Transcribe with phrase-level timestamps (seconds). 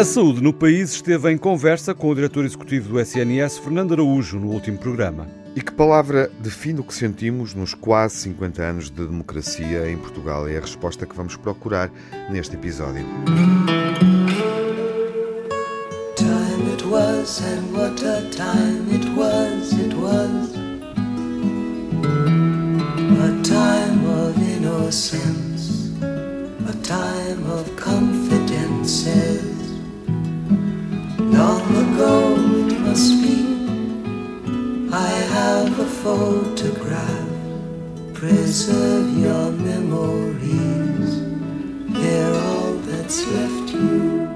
[0.00, 4.38] A saúde no país esteve em conversa com o diretor executivo do SNS, Fernando Araújo,
[4.38, 5.28] no último programa.
[5.54, 10.48] E que palavra define o que sentimos nos quase 50 anos de democracia em Portugal?
[10.48, 11.90] É a resposta que vamos procurar
[12.30, 13.04] neste episódio.
[16.16, 20.54] Time it was and what a time it was, it was
[23.20, 29.59] A time of innocence, a time of confidences
[31.40, 32.36] Long ago
[32.84, 33.40] must be.
[34.92, 37.30] I have a photograph.
[38.12, 41.22] Preserve your memories.
[41.94, 44.28] They're all that's left you.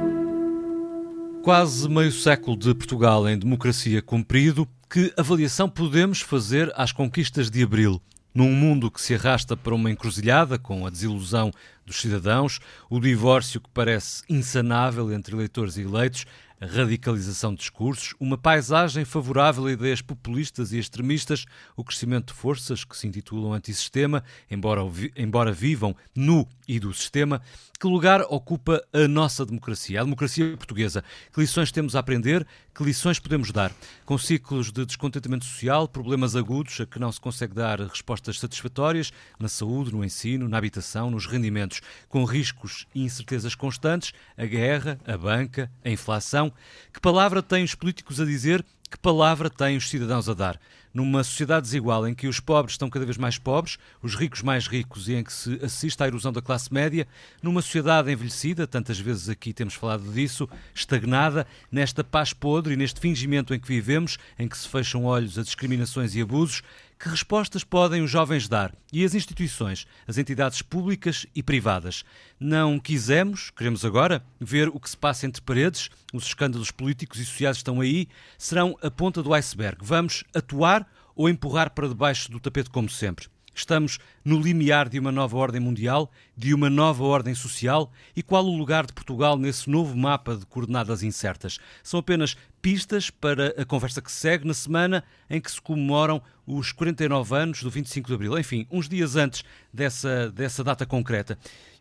[1.42, 4.66] Quase meio século de Portugal em democracia cumprido.
[4.88, 8.00] Que avaliação podemos fazer às conquistas de abril?
[8.34, 11.52] Num mundo que se arrasta para uma encruzilhada com a desilusão
[11.84, 16.24] dos cidadãos, o divórcio que parece insanável entre eleitores e eleitos,
[16.67, 21.45] radicalização de discursos, uma paisagem favorável a ideias populistas e extremistas,
[21.77, 24.83] o crescimento de forças que se intitulam antissistema, embora,
[25.17, 27.41] embora vivam no e do sistema,
[27.84, 31.04] que lugar ocupa a nossa democracia, a democracia portuguesa?
[31.30, 32.46] Que lições temos a aprender?
[32.74, 33.70] Que lições podemos dar?
[34.06, 39.12] Com ciclos de descontentamento social, problemas agudos a que não se consegue dar respostas satisfatórias
[39.38, 44.98] na saúde, no ensino, na habitação, nos rendimentos, com riscos e incertezas constantes, a guerra,
[45.06, 46.50] a banca, a inflação.
[46.90, 48.64] Que palavra têm os políticos a dizer?
[48.90, 50.58] Que palavra têm os cidadãos a dar?
[50.95, 54.69] Numa sociedade desigual em que os pobres estão cada vez mais pobres, os ricos mais
[54.69, 57.06] ricos e em que se assiste à erosão da classe média,
[57.42, 63.01] numa sociedade envelhecida, tantas vezes aqui temos falado disso, estagnada, nesta paz podre e neste
[63.01, 66.62] fingimento em que vivemos, em que se fecham olhos a discriminações e abusos,
[67.05, 72.02] que respostas podem os jovens dar e as instituições, as entidades públicas e privadas?
[72.41, 77.27] Não quisemos, queremos agora, ver o que se passa entre paredes, os escândalos políticos e
[77.27, 78.08] sociais estão aí,
[78.39, 79.84] serão a ponta do iceberg.
[79.84, 83.29] Vamos atuar ou empurrar para debaixo do tapete como sempre?
[83.55, 88.45] Estamos no limiar de uma nova ordem mundial, de uma nova ordem social e qual
[88.45, 91.59] o lugar de Portugal nesse novo mapa de coordenadas incertas?
[91.83, 96.73] São apenas pistas para a conversa que segue na semana em que se comemoram os
[96.73, 98.39] 49 anos do 25 de Abril.
[98.39, 101.39] Enfim, uns dias antes dessa, dessa data concreta.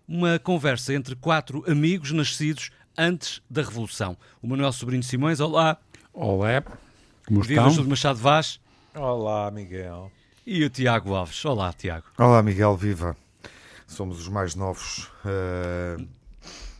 [0.07, 4.17] Uma conversa entre quatro amigos nascidos antes da Revolução.
[4.41, 5.77] O Manuel Sobrinho Simões, olá.
[6.13, 6.63] Olá.
[7.25, 8.59] Como Viva Júlio Machado Vaz.
[8.93, 10.11] Olá, Miguel.
[10.45, 11.43] E o Tiago Alves.
[11.45, 12.05] Olá, Tiago.
[12.17, 13.15] Olá, Miguel, viva.
[13.87, 15.09] Somos os mais novos.
[15.23, 16.05] Uh,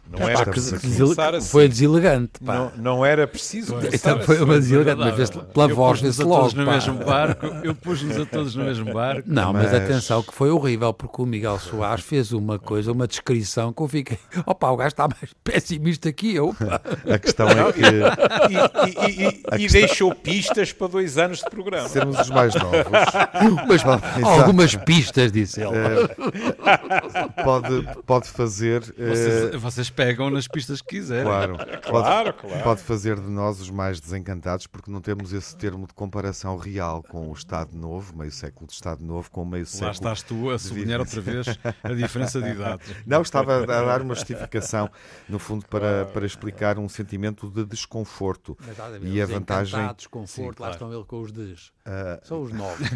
[0.09, 1.49] não era preciso começar assim.
[1.49, 2.55] Foi deselegante, pá.
[2.55, 6.53] Não, não era preciso então, Foi uma deselegante, mas pela eu voz vê-se logo, todos
[6.53, 9.23] no mesmo barco, Eu pus-nos a todos no mesmo barco.
[9.25, 9.71] Não, mas...
[9.71, 9.73] mas...
[9.73, 13.87] atenção que foi horrível, porque o Miguel Soares fez uma coisa, uma descrição que eu
[13.87, 14.19] fiquei...
[14.45, 16.53] Opa, o gajo está mais pessimista que eu.
[16.53, 16.81] Pá.
[17.13, 17.81] A questão é que...
[17.81, 19.81] E, e, e, e questão...
[19.81, 21.87] deixou pistas para dois anos de programa.
[21.87, 22.73] Sermos os mais novos.
[23.67, 23.83] Mas,
[24.23, 25.73] algumas pistas, disse ele.
[25.73, 28.81] É, pode, pode fazer...
[28.81, 29.59] Vocês, uh...
[29.59, 31.25] vocês pegam nas pistas que quiserem.
[31.25, 32.63] Claro, claro, pode, claro.
[32.63, 37.03] Pode fazer de nós os mais desencantados porque não temos esse termo de comparação real
[37.03, 39.87] com o Estado Novo, meio século de Estado Novo, com meio século.
[39.87, 41.47] Lá estás tu a sublinhar outra vez
[41.83, 42.83] a diferença de idade.
[43.05, 44.89] Não, estava a dar uma justificação,
[45.27, 48.57] no fundo, para, para explicar um sentimento de desconforto
[49.01, 49.93] e a vantagem.
[49.95, 51.67] desconforto, Sim, lá estão ele com os des.
[51.85, 52.27] Uh...
[52.27, 52.87] São os novos.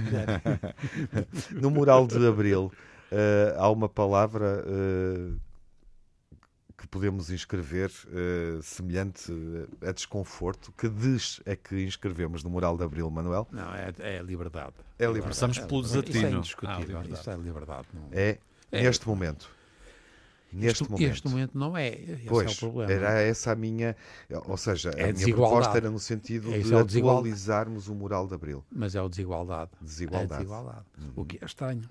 [1.51, 2.71] no mural de Abril.
[3.09, 5.39] Uh, há uma palavra uh,
[6.77, 9.31] que podemos inscrever uh, semelhante
[9.81, 10.71] a desconforto?
[10.77, 13.47] Que diz é que inscrevemos no Mural de Abril, Manuel?
[13.51, 14.75] Não, é, é liberdade.
[14.99, 15.23] É liberdade.
[15.23, 16.17] Começamos pelo desatino.
[16.17, 16.99] Isso é indiscutível.
[16.99, 17.87] Ah, isso é liberdade.
[17.93, 18.09] Não...
[18.11, 18.37] É,
[18.71, 19.49] é, neste momento.
[20.53, 21.11] Neste este, momento.
[21.11, 21.89] Este momento não é.
[21.89, 22.91] Esse pois, é o problema.
[22.91, 23.95] Era essa a minha.
[24.45, 28.27] Ou seja, é a minha proposta era no sentido é de é atualizarmos o mural
[28.27, 28.63] de Abril.
[28.71, 29.71] Mas é o desigualdade.
[29.81, 30.33] Desigualdade.
[30.33, 30.85] É desigualdade.
[30.99, 31.11] Uhum.
[31.15, 31.83] O que é estranho.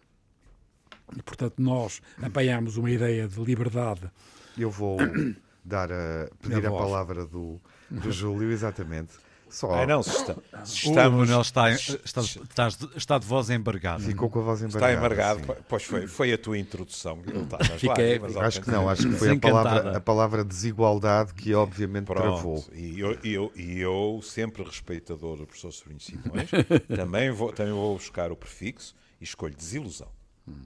[1.15, 4.11] E, portanto, nós apanhamos uma ideia de liberdade
[4.59, 4.99] eu vou
[5.65, 7.61] dar a, pedir a palavra do,
[7.91, 9.15] do Júlio, exatamente.
[9.49, 9.73] Só.
[9.73, 11.31] Ah, não, se, está, se estamos...
[11.31, 14.03] O está, está, está, está, de voz embargada.
[14.03, 14.93] Ficou com a voz embargada.
[14.93, 15.63] Está embargado, sim.
[15.69, 17.23] pois foi, foi a tua introdução.
[17.25, 22.07] Está Fiquei, acho que não, acho que foi a palavra, a palavra desigualdade que obviamente
[22.07, 22.65] Pronto, travou.
[22.73, 26.51] E eu, eu, e eu, sempre respeitador do professor Sobrinho Simões,
[26.95, 30.09] também vou, também vou buscar o prefixo e escolho desilusão.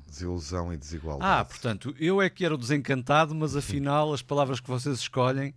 [0.07, 1.41] Desilusão e desigualdade.
[1.41, 5.55] Ah, portanto, eu é que era o desencantado, mas afinal as palavras que vocês escolhem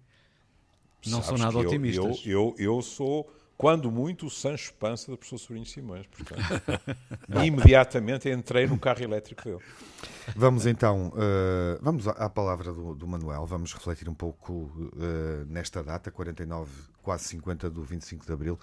[1.06, 2.22] não Sabes são nada eu, otimistas.
[2.26, 6.06] Eu, eu, eu sou quando muito, o Sancho Pança do professor Sobrinho Simões.
[6.08, 6.42] Portanto,
[7.46, 9.60] imediatamente entrei no carro elétrico dele.
[10.36, 15.84] Vamos então, uh, vamos à, palavra do, do, Manuel, vamos refletir um pouco uh, nesta
[15.84, 16.72] data, 49,
[17.02, 18.60] quase 50 do 25 de Abril,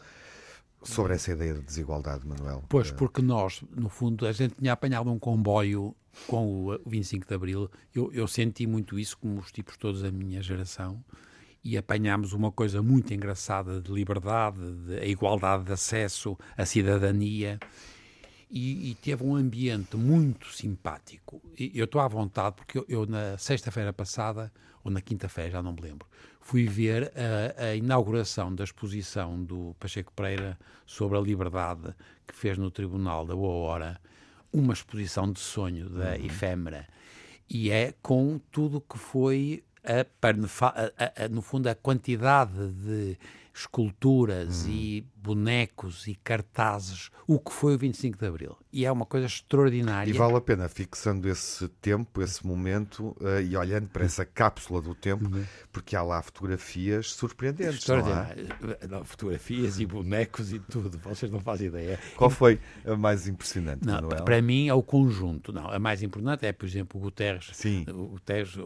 [0.82, 2.64] sobre essa ideia de desigualdade, Manuel.
[2.68, 5.94] Pois, porque nós, no fundo, a gente tinha apanhado um comboio
[6.26, 10.10] com o 25 de Abril, eu, eu senti muito isso, como os tipos todos da
[10.10, 11.02] minha geração,
[11.62, 17.58] e apanhámos uma coisa muito engraçada de liberdade, de a igualdade de acesso, a cidadania.
[18.50, 21.40] E, e, teve um ambiente muito simpático.
[21.56, 25.62] E eu estou à vontade, porque eu, eu na sexta-feira passada, ou na quinta-feira, já
[25.62, 26.08] não me lembro,
[26.50, 31.94] fui ver a, a, inauguração da exposição do Pacheco Pereira sobre a liberdade
[32.26, 34.00] que fez no Tribunal da Boa Hora,
[34.52, 36.24] uma exposição de sonho da uhum.
[36.24, 36.88] efêmera.
[37.48, 40.04] E é com tudo que foi a,
[41.24, 43.16] a, no fundo, a quantidade de
[43.54, 44.70] esculturas hum.
[44.70, 48.56] e bonecos e cartazes, o que foi o 25 de Abril.
[48.72, 50.10] E é uma coisa extraordinária.
[50.10, 54.80] E vale a pena, fixando esse tempo, esse momento, uh, e olhando para essa cápsula
[54.80, 55.44] do tempo, uhum.
[55.72, 57.78] porque há lá fotografias surpreendentes.
[57.78, 58.48] Extraordinárias.
[58.88, 61.98] Não, fotografias e bonecos e tudo, vocês não fazem ideia.
[62.16, 64.24] Qual foi a mais impressionante, não, Manuel?
[64.24, 65.52] Para mim é o conjunto.
[65.52, 67.50] Não, a mais importante é, por exemplo, o Guterres.
[67.52, 67.84] Sim.
[67.88, 68.56] O Guterres...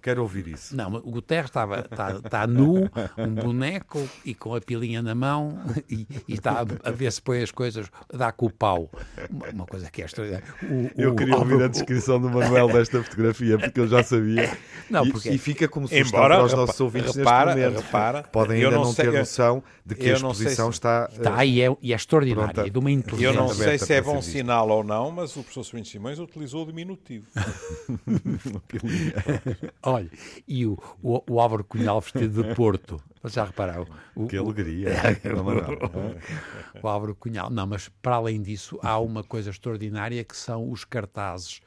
[0.00, 0.74] Quero ouvir isso.
[0.76, 5.57] Não, o Guterres estava, está, está nu, um boneco e com a pilinha na mão
[5.88, 8.90] e, e, está a, a, ver se põe as coisas, dá com o pau.
[9.30, 10.46] Uma, uma coisa que é extraordinária.
[10.96, 14.56] Eu queria ouvir o, a descrição do Manuel desta fotografia, porque eu já sabia.
[14.90, 15.30] Não, porque...
[15.30, 17.84] e, e fica como sugestão para os nossos ouvintes repara, neste momento.
[17.84, 20.78] Repara, Podem ainda não, não ter noção de que a exposição se...
[20.78, 21.08] está...
[21.12, 24.20] Está e é, e é extraordinária, e de uma Eu não sei se é bom
[24.20, 27.26] sinal ou não, mas o professor Sobrinho Simões utilizou o diminutivo.
[29.82, 30.10] Olha,
[30.46, 33.86] e o, o, o Álvaro Cunhal vestido de Porto, já repararam?
[34.14, 34.90] O, que alegria.
[36.82, 37.50] o Álvaro Cunhal.
[37.50, 41.60] Não, mas para além disso, há uma coisa extraordinária que são os cartazes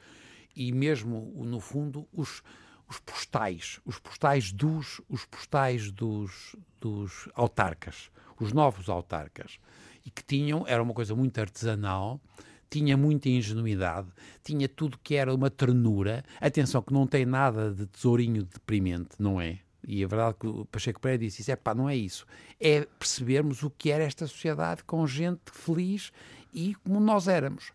[0.54, 2.42] e mesmo, no fundo, os,
[2.88, 9.58] os postais, os postais dos, os postais dos, dos autarcas, os novos autarcas,
[10.04, 12.20] e que tinham, era uma coisa muito artesanal,
[12.68, 14.08] tinha muita ingenuidade,
[14.42, 16.24] tinha tudo que era uma ternura.
[16.40, 19.58] Atenção, que não tem nada de tesourinho deprimente, não é?
[19.86, 22.26] E a verdade é que o Pacheco Pereira disse isso, é pá, não é isso.
[22.60, 26.12] É percebermos o que era esta sociedade com gente feliz
[26.52, 27.72] e como nós éramos.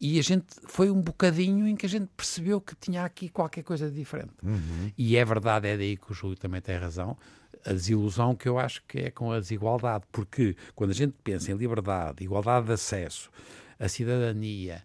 [0.00, 3.64] E a gente foi um bocadinho em que a gente percebeu que tinha aqui qualquer
[3.64, 4.32] coisa de diferente.
[4.42, 4.92] Uhum.
[4.96, 7.16] E é verdade, é daí que o Júlio também tem razão.
[7.64, 11.50] A desilusão que eu acho que é com a desigualdade, porque quando a gente pensa
[11.50, 13.28] em liberdade, igualdade de acesso,
[13.80, 14.84] a cidadania,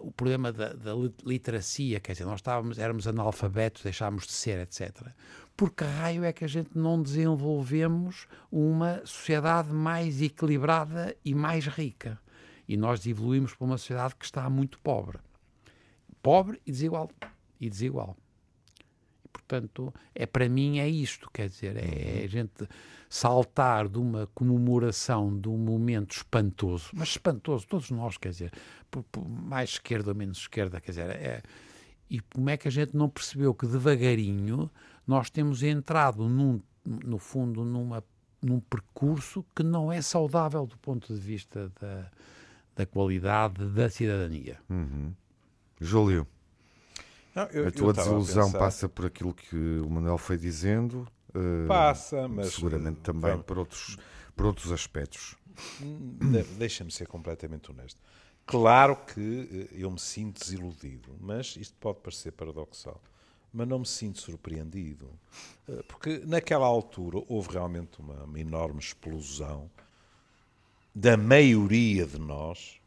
[0.00, 0.92] o problema da, da,
[1.24, 5.08] literacia, quer dizer, nós estávamos, éramos analfabetos, deixámos de ser, etc.
[5.56, 11.66] Por que raio é que a gente não desenvolvemos uma sociedade mais equilibrada e mais
[11.66, 12.18] rica?
[12.66, 15.18] E nós evoluímos para uma sociedade que está muito pobre.
[16.22, 17.10] Pobre e desigual.
[17.60, 18.16] E desigual.
[19.24, 22.66] E, portanto, é, para mim é isto, quer dizer, é, é a gente
[23.08, 28.52] saltar de uma comemoração de um momento espantoso, mas espantoso, todos nós, quer dizer,
[28.90, 31.42] por, por mais esquerda ou menos esquerda, quer dizer, é,
[32.08, 34.70] e como é que a gente não percebeu que devagarinho
[35.06, 38.02] nós temos entrado, num, no fundo, numa,
[38.40, 42.10] num percurso que não é saudável do ponto de vista da,
[42.76, 44.58] da qualidade da cidadania.
[44.68, 45.12] Uhum.
[45.80, 46.26] Júlio,
[47.34, 51.66] não, eu, a tua desilusão a passa por aquilo que o Manuel foi dizendo, Uh,
[51.66, 52.54] Passa, mas.
[52.54, 53.96] Seguramente também por outros,
[54.36, 55.36] por outros aspectos.
[56.58, 58.00] Deixa-me ser completamente honesto.
[58.44, 63.00] Claro que eh, eu me sinto desiludido, mas isto pode parecer paradoxal.
[63.52, 65.10] Mas não me sinto surpreendido.
[65.68, 69.70] Eh, porque naquela altura houve realmente uma, uma enorme explosão
[70.94, 72.80] da maioria de nós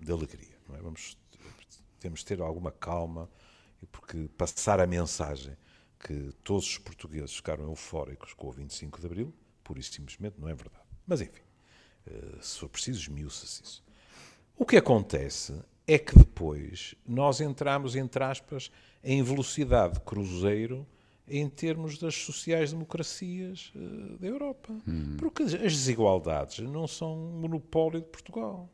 [0.00, 0.56] de alegria.
[0.74, 0.82] É?
[0.82, 1.16] Vamos,
[1.98, 3.30] temos de ter alguma calma,
[3.90, 5.56] porque passar a mensagem
[5.98, 9.34] que todos os portugueses ficaram eufóricos com o 25 de Abril,
[9.64, 10.84] por isso simplesmente não é verdade.
[11.06, 11.42] Mas enfim,
[12.06, 13.84] eh, se for preciso, esmiuça-se isso.
[14.56, 15.54] O que acontece
[15.86, 18.70] é que depois nós entramos, entre aspas,
[19.02, 20.86] em velocidade cruzeiro
[21.28, 24.76] em termos das sociais-democracias uh, da Europa.
[24.86, 25.16] Hum.
[25.18, 28.68] Porque as desigualdades não são um monopólio de Portugal.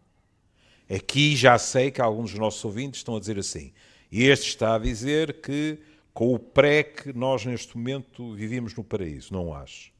[0.91, 3.73] Aqui já sei que alguns dos nossos ouvintes estão a dizer assim:
[4.11, 5.79] este está a dizer que
[6.13, 9.33] com o que nós neste momento vivíamos no paraíso.
[9.33, 9.91] Não acho.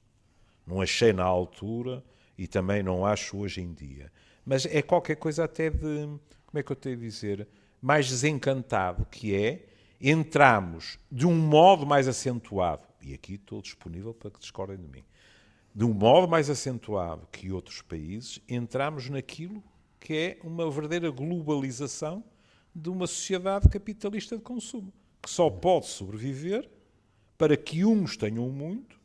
[0.67, 2.05] Não achei na altura
[2.37, 4.13] e também não acho hoje em dia.
[4.45, 6.09] Mas é qualquer coisa até de,
[6.53, 7.49] como é que eu tenho a dizer,
[7.81, 9.67] mais desencantado, que é
[9.99, 15.03] entramos de um modo mais acentuado, e aqui estou disponível para que discordem de mim,
[15.75, 19.65] de um modo mais acentuado que outros países, entramos naquilo
[19.99, 22.23] que é uma verdadeira globalização
[22.75, 24.93] de uma sociedade capitalista de consumo,
[25.23, 26.69] que só pode sobreviver
[27.39, 29.01] para que uns tenham muito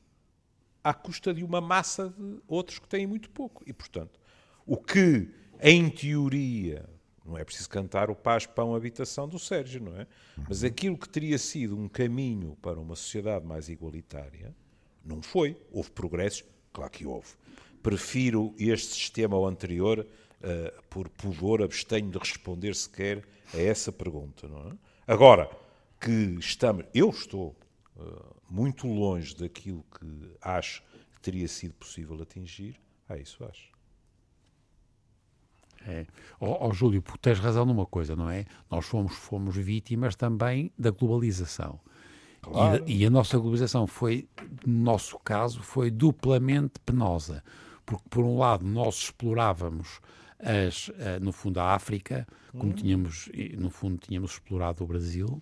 [0.84, 3.63] à custa de uma massa de outros que têm muito pouco.
[3.66, 4.20] E, portanto,
[4.66, 5.30] o que,
[5.62, 6.97] em teoria,
[7.28, 10.08] não é preciso cantar o paz, pão, habitação do Sérgio, não é?
[10.48, 14.56] Mas aquilo que teria sido um caminho para uma sociedade mais igualitária,
[15.04, 15.58] não foi.
[15.72, 17.28] Houve progressos, claro que houve.
[17.84, 24.48] Prefiro este sistema ao anterior, uh, por pudor, abstenho de responder sequer a essa pergunta,
[24.48, 24.74] não é?
[25.06, 25.50] Agora,
[26.00, 27.56] que estamos, eu estou
[27.96, 30.82] uh, muito longe daquilo que acho
[31.14, 32.80] que teria sido possível atingir,
[33.10, 33.77] ah, isso acho.
[35.88, 36.06] É.
[36.38, 38.46] Oh, oh, Júlio, tens razão numa coisa, não é?
[38.70, 41.79] Nós fomos, fomos vítimas também da globalização.
[42.41, 42.84] Claro.
[42.86, 44.27] E, e, a nossa globalização foi,
[44.65, 47.41] no nosso caso, foi duplamente penosa.
[47.86, 50.01] Porque, por um lado, nós explorávamos,
[50.39, 52.75] as, uh, no fundo, a África, como hum.
[52.75, 55.41] tínhamos, no fundo, tínhamos explorado o Brasil,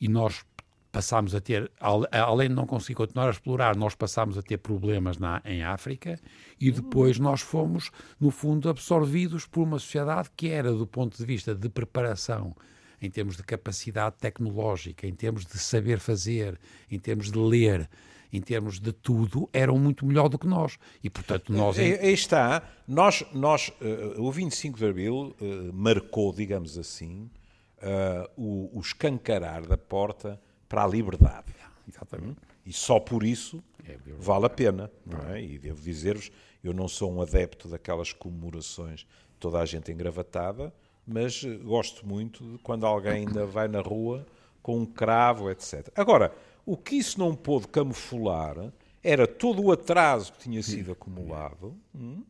[0.00, 0.44] e nós
[0.92, 5.16] passámos a ter, além de não conseguir continuar a explorar, nós passámos a ter problemas
[5.16, 6.20] na, em África
[6.60, 11.24] e depois nós fomos, no fundo, absorvidos por uma sociedade que era, do ponto de
[11.24, 12.54] vista de preparação,
[13.00, 17.88] em termos de capacidade tecnológica, em termos de saber fazer, em termos de ler,
[18.30, 20.78] em termos de tudo, eram muito melhor do que nós.
[21.02, 21.78] E, portanto, nós...
[21.78, 22.62] Aí, aí está.
[22.86, 27.30] Nós, nós uh, o 25 de Abril uh, marcou, digamos assim,
[27.78, 30.38] uh, o, o escancarar da porta
[30.72, 31.54] para a liberdade.
[31.86, 32.38] Exatamente.
[32.64, 34.90] E só por isso é vale a pena.
[35.04, 35.42] Não é?
[35.42, 36.32] E devo dizer-vos,
[36.64, 39.06] eu não sou um adepto daquelas comemorações,
[39.38, 40.72] toda a gente engravatada,
[41.06, 44.26] mas gosto muito de quando alguém ainda vai na rua
[44.62, 45.90] com um cravo, etc.
[45.94, 48.72] Agora, o que isso não pôde camuflar
[49.04, 52.22] era todo o atraso que tinha sido acumulado hum,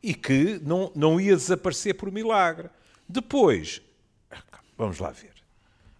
[0.00, 2.70] e que não, não ia desaparecer por milagre.
[3.08, 3.82] Depois,
[4.76, 5.37] vamos lá ver.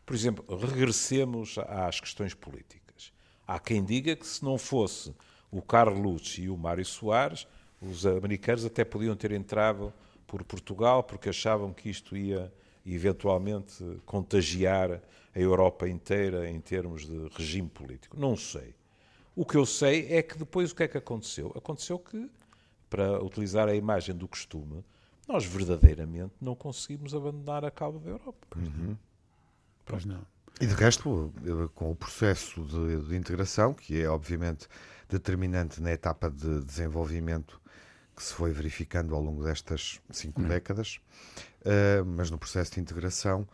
[0.09, 3.13] Por exemplo, regressemos às questões políticas.
[3.47, 5.15] Há quem diga que se não fosse
[5.53, 7.47] o Lutz e o Mário Soares,
[7.79, 9.93] os americanos até podiam ter entrado
[10.27, 12.51] por Portugal porque achavam que isto ia
[12.87, 18.19] eventualmente contagiar a Europa inteira em termos de regime político.
[18.19, 18.75] Não sei.
[19.37, 21.53] O que eu sei é que depois o que é que aconteceu?
[21.55, 22.31] Aconteceu que,
[22.89, 24.83] para utilizar a imagem do costume,
[25.29, 28.47] nós verdadeiramente não conseguimos abandonar a cauda da Europa.
[28.57, 28.97] Uhum.
[29.89, 30.21] Pois não.
[30.61, 31.33] E de resto,
[31.75, 34.67] com o processo de, de, integração, que é obviamente
[35.09, 37.61] determinante na etapa de desenvolvimento
[38.17, 40.49] que se foi verificando ao longo destas cinco hum.
[40.49, 40.99] décadas,
[41.63, 43.47] uh, mas no processo de integração,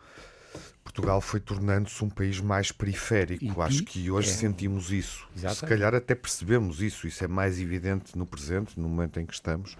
[0.83, 3.43] Portugal foi tornando-se um país mais periférico.
[3.43, 4.33] E, Acho que hoje é.
[4.33, 5.27] sentimos isso.
[5.35, 7.07] Se calhar até percebemos isso.
[7.07, 9.77] Isso é mais evidente no presente, no momento em que estamos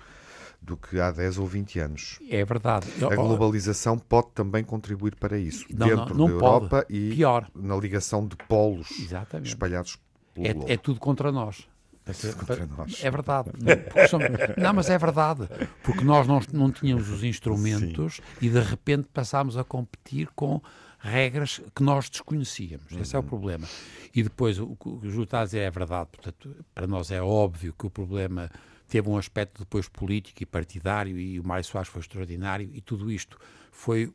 [0.66, 2.20] do que há 10 ou 20 anos.
[2.30, 2.88] É verdade.
[3.04, 6.94] A globalização pode também contribuir para isso, não, dentro não, não da Europa pode.
[6.94, 7.48] e Pior.
[7.56, 9.50] na ligação de polos Exatamente.
[9.50, 9.98] espalhados
[10.34, 11.68] pelo é, é tudo contra nós.
[12.08, 13.04] É, contra nós.
[13.04, 13.50] é verdade.
[13.58, 14.28] Não, somos...
[14.58, 15.48] não, mas é verdade.
[15.84, 18.22] Porque nós não, não tínhamos os instrumentos Sim.
[18.42, 20.62] e de repente passámos a competir com
[21.00, 22.92] regras que nós desconhecíamos.
[22.92, 23.02] Uhum.
[23.02, 23.28] Esse é o uhum.
[23.28, 23.68] problema.
[24.14, 26.10] E depois, o que o Júlio está a dizer é verdade.
[26.12, 28.52] Portanto, para nós é óbvio que o problema
[28.88, 33.12] teve um aspecto depois político e partidário e o Mário Soares foi extraordinário e tudo
[33.12, 33.38] isto
[33.72, 34.14] foi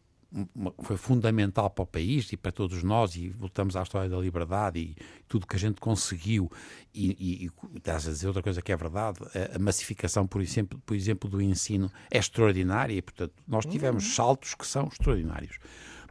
[0.84, 4.78] foi fundamental para o país e para todos nós e voltamos à história da liberdade
[4.78, 4.96] e
[5.26, 6.50] tudo que a gente conseguiu
[6.94, 10.40] e, e, e estás a dizer outra coisa que é verdade a, a, massificação por
[10.40, 14.14] exemplo, por exemplo do ensino é extraordinária e portanto nós tivemos uhum.
[14.14, 15.58] saltos que são extraordinários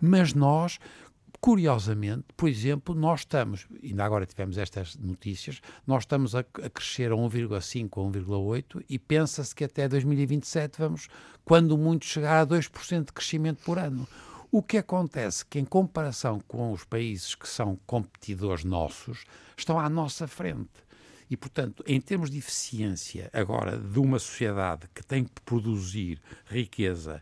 [0.02, 0.80] mas nós
[1.42, 7.14] Curiosamente, por exemplo, nós estamos, ainda agora tivemos estas notícias, nós estamos a, a crescer
[7.14, 11.08] a 1,5 a 1,8 e pensa-se que até 2027 vamos,
[11.46, 14.06] quando muito, chegar a 2% de crescimento por ano.
[14.52, 19.24] O que acontece que, em comparação com os países que são competidores nossos,
[19.56, 20.90] estão à nossa frente.
[21.30, 27.22] E, portanto, em termos de eficiência, agora, de uma sociedade que tem que produzir riqueza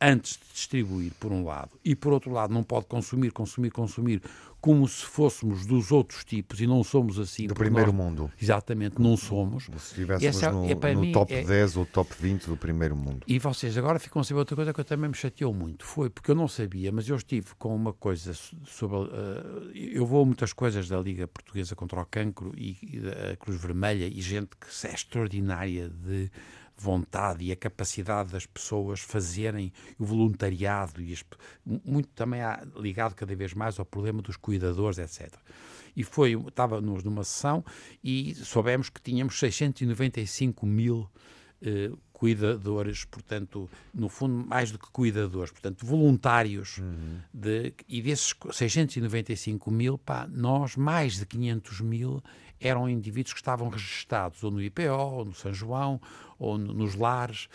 [0.00, 4.22] antes de distribuir, por um lado, e por outro lado, não pode consumir, consumir, consumir,
[4.60, 7.46] como se fôssemos dos outros tipos e não somos assim.
[7.46, 8.32] Do primeiro nós, mundo.
[8.40, 9.64] Exatamente, não somos.
[9.64, 11.44] Se estivéssemos Essa, no, é, no mim, top é...
[11.44, 13.20] 10 ou top 20 do primeiro mundo.
[13.28, 15.84] E vocês agora ficam a saber outra coisa que eu também me chateou muito.
[15.84, 18.96] Foi porque eu não sabia, mas eu estive com uma coisa sobre.
[18.96, 23.36] Uh, eu vou a muitas coisas da Liga Portuguesa contra o Cancro e, e da
[23.36, 26.28] Cruz Vermelha e gente que é extraordinária de
[26.76, 31.16] vontade e a capacidade das pessoas fazerem o voluntariado e
[31.64, 32.40] muito também
[32.76, 35.32] ligado cada vez mais ao problema dos cuidadores, etc.
[35.96, 37.64] E foi, estávamos numa sessão
[38.04, 41.08] e soubemos que tínhamos 695 mil
[41.62, 47.18] eh, cuidadores, portanto, no fundo, mais do que cuidadores, portanto, voluntários, uhum.
[47.32, 52.22] de, e desses 695 mil, pá, nós, mais de 500 mil,
[52.60, 56.00] eram indivíduos que estavam registados ou no IPO, ou no São João,
[56.38, 57.48] ou no, nos lares,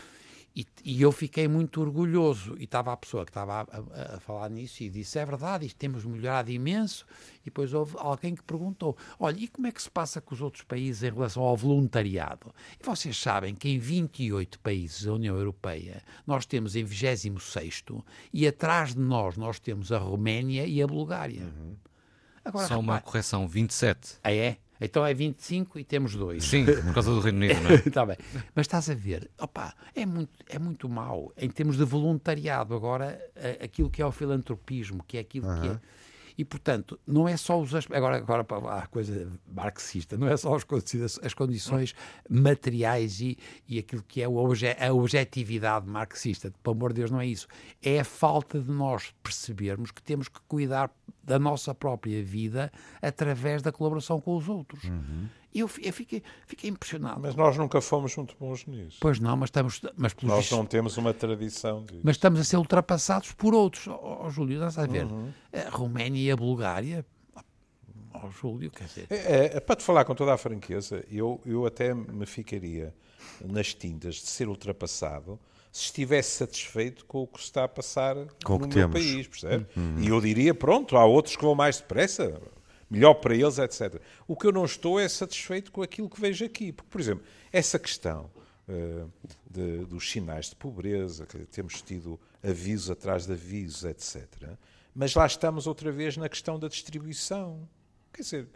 [0.55, 2.57] e, e, eu fiquei muito orgulhoso.
[2.59, 5.65] E estava a pessoa que estava a, a, a, falar nisso e disse: é verdade,
[5.65, 7.05] isto temos melhorado imenso.
[7.41, 10.41] E depois houve alguém que perguntou: olha, e como é que se passa com os
[10.41, 12.53] outros países em relação ao voluntariado?
[12.79, 17.83] E vocês sabem que em 28 países da União Europeia nós temos em 26
[18.33, 21.43] e atrás de nós nós temos a Roménia e a Bulgária.
[21.43, 21.77] Uhum.
[22.43, 24.17] Agora, Só uma correção: 27.
[24.21, 24.57] Ah, é?
[24.81, 26.43] Então é 25 e temos dois.
[26.43, 27.75] Sim, por causa do Reino Unido, não é?
[27.75, 28.17] Está bem.
[28.55, 32.73] Mas estás a ver, opa, é muito, é muito mau em termos de voluntariado.
[32.73, 33.21] Agora,
[33.63, 35.79] aquilo que é o filantropismo, que é aquilo que é.
[36.37, 37.73] E, portanto, não é só os.
[37.91, 40.65] Agora, agora a coisa marxista, não é só as,
[41.23, 41.93] as condições
[42.29, 46.53] materiais e, e aquilo que é obje, a objetividade marxista.
[46.63, 47.47] Pelo amor de Deus, não é isso.
[47.81, 50.91] É a falta de nós percebermos que temos que cuidar
[51.23, 52.71] da nossa própria vida
[53.01, 54.83] através da colaboração com os outros.
[54.85, 55.27] Uhum.
[55.53, 57.19] Eu, eu fiquei, fiquei impressionado.
[57.19, 58.97] Mas nós nunca fomos muito bons nisso.
[58.99, 59.81] Pois não, mas estamos.
[59.97, 62.01] Mas nós não temos uma tradição disso.
[62.03, 63.87] Mas estamos a ser ultrapassados por outros.
[63.87, 65.05] Ó oh, Júlio, estás a ver?
[65.05, 65.31] Uhum.
[65.53, 67.05] A Roménia e a Bulgária.
[68.13, 69.07] Ó oh, Júlio, quer dizer.
[69.09, 72.93] É, é, é, para te falar com toda a franqueza, eu, eu até me ficaria
[73.43, 75.39] nas tintas de ser ultrapassado
[75.71, 78.93] se estivesse satisfeito com o que se está a passar com no meu temos.
[78.93, 79.65] país, percebe?
[79.75, 79.99] Uhum.
[79.99, 82.41] E eu diria, pronto, há outros que vão mais depressa,
[82.91, 84.01] melhor para eles, etc.
[84.27, 86.73] O que eu não estou é satisfeito com aquilo que vejo aqui.
[86.73, 88.29] Porque, por exemplo, essa questão
[88.67, 89.09] uh,
[89.49, 94.27] de, dos sinais de pobreza, que temos tido avisos atrás de avisos, etc.
[94.93, 97.67] Mas lá estamos outra vez na questão da distribuição.
[98.11, 98.47] Quer dizer,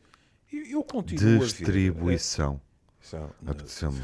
[0.52, 2.60] eu, eu continuo Distribuição.
[3.14, 3.30] a ver...
[3.48, 4.02] Apeteceu-me.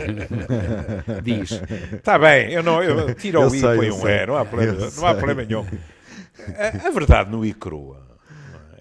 [1.22, 1.50] Diz.
[1.92, 4.90] Está bem, eu não, eu tiro o I e põe um E, não há problema,
[4.96, 5.66] não há problema nenhum.
[6.56, 8.06] A, a, verdade no I crua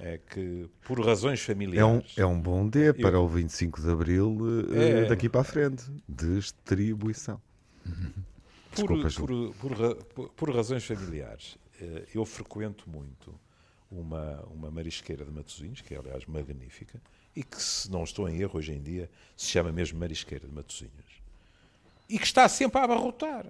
[0.06, 2.16] é que, por razões familiares.
[2.16, 4.38] É um, é um bom dia para eu, o 25 de Abril
[4.72, 5.84] é, daqui para a frente.
[6.08, 7.42] Distribuição.
[8.76, 8.88] Por,
[9.56, 13.34] por, por, por, razões familiares, eh, eu frequento muito
[13.90, 17.02] uma, uma marisqueira de Matosinhos, que é, aliás, magnífica,
[17.36, 20.54] e que, se não estou em erro hoje em dia, se chama mesmo Marisqueira de
[20.54, 21.22] Matosinhos,
[22.08, 23.46] e que está sempre a abarrotar.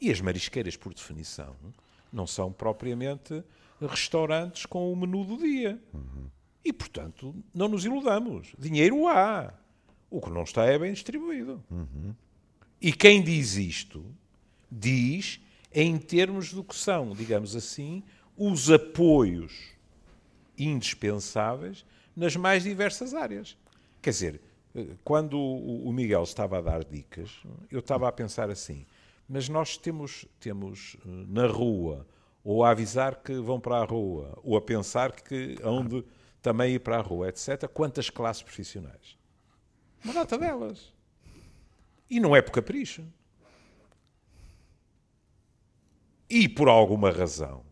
[0.00, 1.56] E as marisqueiras, por definição,
[2.12, 3.42] não são propriamente
[3.86, 5.80] restaurantes com o menu do dia.
[5.92, 6.26] Uhum.
[6.64, 8.54] E, portanto, não nos iludamos.
[8.58, 9.52] Dinheiro há.
[10.10, 11.62] O que não está é bem distribuído.
[11.70, 12.14] Uhum.
[12.80, 14.04] E quem diz isto,
[14.70, 15.40] diz
[15.72, 18.02] em termos do que são, digamos assim,
[18.36, 19.72] os apoios
[20.58, 23.56] indispensáveis nas mais diversas áreas.
[24.02, 24.40] Quer dizer,
[25.04, 27.30] quando o Miguel estava a dar dicas,
[27.70, 28.86] eu estava a pensar assim,
[29.28, 32.06] mas nós temos, temos eh, na rua,
[32.44, 36.04] ou a avisar que vão para a rua, ou a pensar que onde
[36.40, 39.16] também ir para a rua, etc., quantas classes profissionais?
[40.04, 40.92] Uma data delas.
[42.10, 43.04] E não é por capricho.
[46.28, 47.64] E por alguma razão,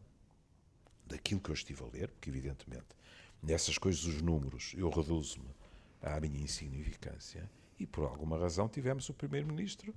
[1.07, 3.01] daquilo que eu estive a ler, porque evidentemente
[3.43, 5.49] nessas coisas, os números, eu reduzo-me
[6.03, 7.51] à minha insignificância.
[7.79, 9.95] E por alguma razão tivemos o Primeiro-Ministro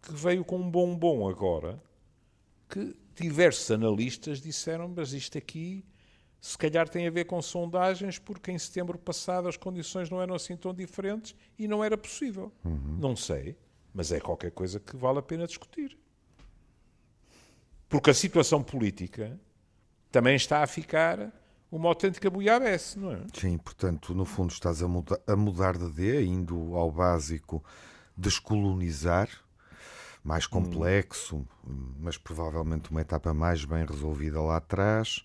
[0.00, 1.82] que veio com um bombom agora,
[2.68, 5.84] que diversos analistas disseram, mas isto aqui
[6.40, 10.34] se calhar tem a ver com sondagens, porque em setembro passado as condições não eram
[10.34, 12.52] assim tão diferentes e não era possível.
[12.64, 12.96] Uhum.
[13.00, 13.56] Não sei,
[13.92, 15.98] mas é qualquer coisa que vale a pena discutir.
[17.88, 19.38] Porque a situação política
[20.12, 21.32] também está a ficar
[21.70, 23.20] uma autêntica buiabesse, não é?
[23.34, 27.64] Sim, portanto, no fundo estás a, muda, a mudar de D, indo ao básico
[28.16, 29.28] descolonizar,
[30.28, 30.50] mais hum.
[30.50, 31.36] complexo,
[31.66, 31.94] hum.
[31.98, 35.24] mas provavelmente uma etapa mais bem resolvida lá atrás,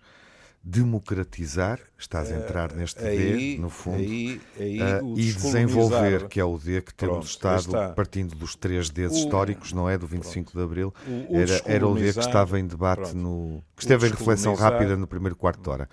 [0.65, 6.29] democratizar, estás a entrar eh, neste aí, D, no fundo, aí, aí, uh, e desenvolver,
[6.29, 9.97] que é o D que temos estado partindo dos três Ds o, históricos, não é?
[9.97, 10.57] Do 25 pronto.
[10.57, 13.17] de Abril, o, o era, era o D que estava em debate, pronto.
[13.17, 15.89] no, que esteve em reflexão rápida no primeiro quarto de hora.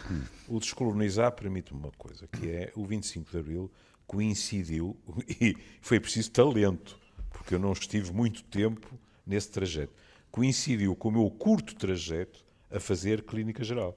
[0.47, 3.73] O descolonizar permite-me uma coisa, que é o 25 de Abril
[4.07, 4.97] coincidiu,
[5.41, 6.97] e foi preciso talento,
[7.31, 8.89] porque eu não estive muito tempo
[9.27, 9.93] nesse trajeto,
[10.31, 13.97] coincidiu com o meu curto trajeto a fazer clínica geral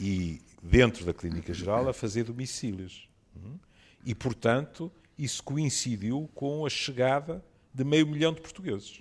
[0.00, 3.08] e dentro da Clínica Geral a fazer domicílios.
[4.04, 8.98] E, portanto, isso coincidiu com a chegada de meio milhão de portugueses.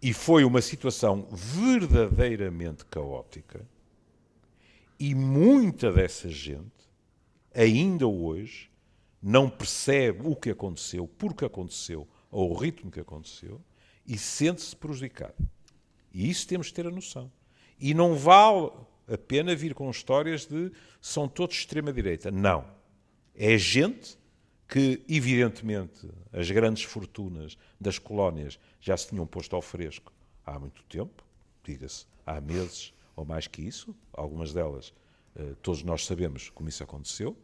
[0.00, 3.66] E foi uma situação verdadeiramente caótica.
[4.98, 6.88] E muita dessa gente,
[7.54, 8.70] ainda hoje,
[9.22, 13.60] não percebe o que aconteceu, porque aconteceu, ou o ritmo que aconteceu,
[14.06, 15.34] e sente-se prejudicado.
[16.12, 17.30] E isso temos de ter a noção.
[17.78, 18.70] E não vale
[19.06, 22.30] a pena vir com histórias de são todos extrema-direita.
[22.30, 22.64] Não.
[23.34, 24.18] É gente
[24.68, 30.12] que, evidentemente, as grandes fortunas das colónias já se tinham posto ao fresco
[30.44, 31.24] há muito tempo,
[31.64, 34.92] diga-se, há meses ou mais que isso, algumas delas,
[35.36, 37.36] eh, todos nós sabemos como isso aconteceu,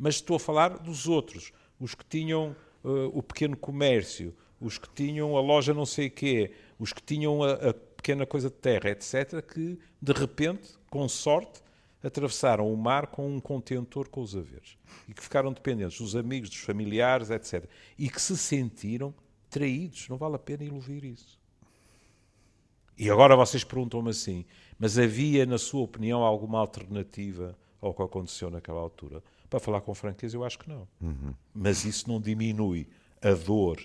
[0.00, 4.88] mas estou a falar dos outros, os que tinham uh, o pequeno comércio, os que
[4.88, 8.88] tinham a loja não sei quê, os que tinham a, a pequena coisa de terra,
[8.88, 11.60] etc., que de repente, com sorte,
[12.02, 16.48] atravessaram o mar com um contentor com os haveres e que ficaram dependentes dos amigos,
[16.48, 17.68] dos familiares, etc.
[17.98, 19.14] E que se sentiram
[19.50, 20.08] traídos.
[20.08, 21.38] Não vale a pena iludir isso.
[22.96, 24.46] E agora vocês perguntam-me assim:
[24.78, 29.22] mas havia, na sua opinião, alguma alternativa ao que aconteceu naquela altura?
[29.50, 30.86] Para falar com franqueza, eu acho que não.
[31.00, 31.34] Uhum.
[31.52, 32.88] Mas isso não diminui
[33.20, 33.78] a dor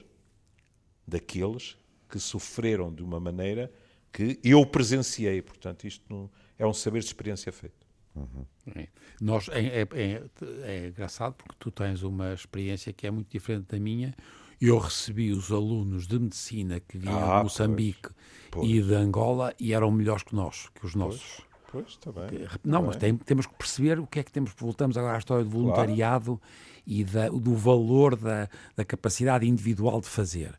[1.08, 1.76] daqueles
[2.08, 3.72] que sofreram de uma maneira
[4.14, 5.42] que eu presenciei.
[5.42, 7.86] Portanto, isto não, é um saber de experiência feito.
[8.16, 8.46] Uhum.
[8.76, 8.88] É.
[9.20, 10.24] Nós, é, é, é,
[10.64, 14.16] é, engraçado porque tu tens uma experiência que é muito diferente da minha.
[14.62, 18.10] Eu recebi os alunos de medicina que vinham ah, de Moçambique
[18.50, 18.70] pois, pois.
[18.70, 21.38] e de Angola e eram melhores que nós, que os nossos.
[21.38, 22.48] Pois, está bem.
[22.64, 24.52] Não, tá mas tem, temos que perceber o que é que temos.
[24.58, 26.42] Voltamos agora à história do voluntariado claro.
[26.86, 30.58] e da, do valor da, da capacidade individual de fazer.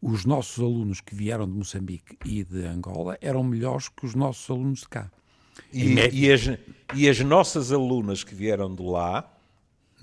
[0.00, 4.48] Os nossos alunos que vieram de Moçambique e de Angola eram melhores que os nossos
[4.50, 5.10] alunos de cá.
[5.72, 6.42] E, e, as,
[6.94, 9.30] e as nossas alunas que vieram de lá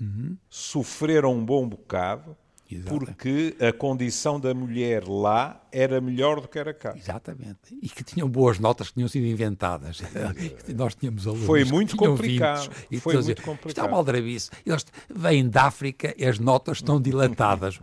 [0.00, 0.36] uhum.
[0.48, 2.36] sofreram um bom bocado
[2.70, 2.98] Exato.
[2.98, 6.94] Porque a condição da mulher lá era melhor do que era cá.
[6.96, 7.76] Exatamente.
[7.82, 10.00] E que tinham boas notas que tinham sido inventadas.
[10.74, 11.46] Nós tínhamos alunos.
[11.46, 12.70] Foi muito complicado.
[12.90, 13.68] e Foi muito complicado.
[13.68, 14.50] Isto é uma aldrabice.
[14.64, 17.80] Eles vêm da África e as notas estão dilatadas.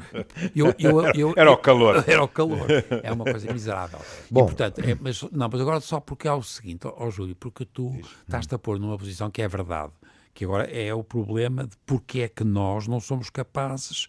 [0.55, 2.03] Eu, eu, eu, era o calor.
[2.07, 2.67] Era o calor.
[3.03, 3.99] É uma coisa miserável.
[4.29, 4.41] Bom.
[4.41, 7.65] E, portanto, é, mas, não, mas agora só porque é o seguinte, ó, Júlio, porque
[7.65, 9.91] tu estás-te a pôr numa posição que é verdade.
[10.33, 14.07] Que agora é o problema de porque é que nós não somos capazes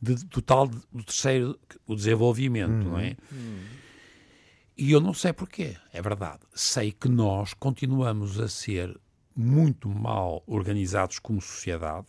[0.00, 3.16] de, do tal do terceiro, o desenvolvimento, não é?
[3.32, 3.64] Hum.
[4.76, 6.40] E eu não sei porquê, é verdade.
[6.54, 8.96] Sei que nós continuamos a ser
[9.34, 12.06] muito mal organizados como sociedade,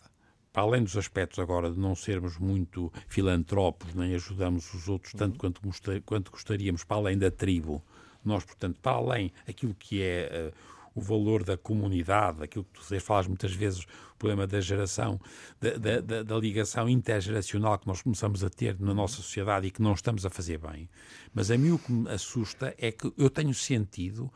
[0.52, 5.38] para além dos aspectos agora de não sermos muito filantropos, nem ajudamos os outros tanto
[5.38, 5.60] quanto,
[6.04, 7.82] quanto gostaríamos, para além da tribo.
[8.24, 10.56] Nós, portanto, para além aquilo que é uh,
[10.94, 15.20] o valor da comunidade, aquilo que tu falas muitas vezes, o problema da geração,
[15.60, 19.80] da, da, da, ligação intergeracional que nós começamos a ter na nossa sociedade e que
[19.80, 20.88] não estamos a fazer bem.
[21.32, 24.30] Mas a mim o que me assusta é que eu tenho sentido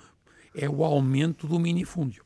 [0.55, 2.25] é o aumento do minifúndio.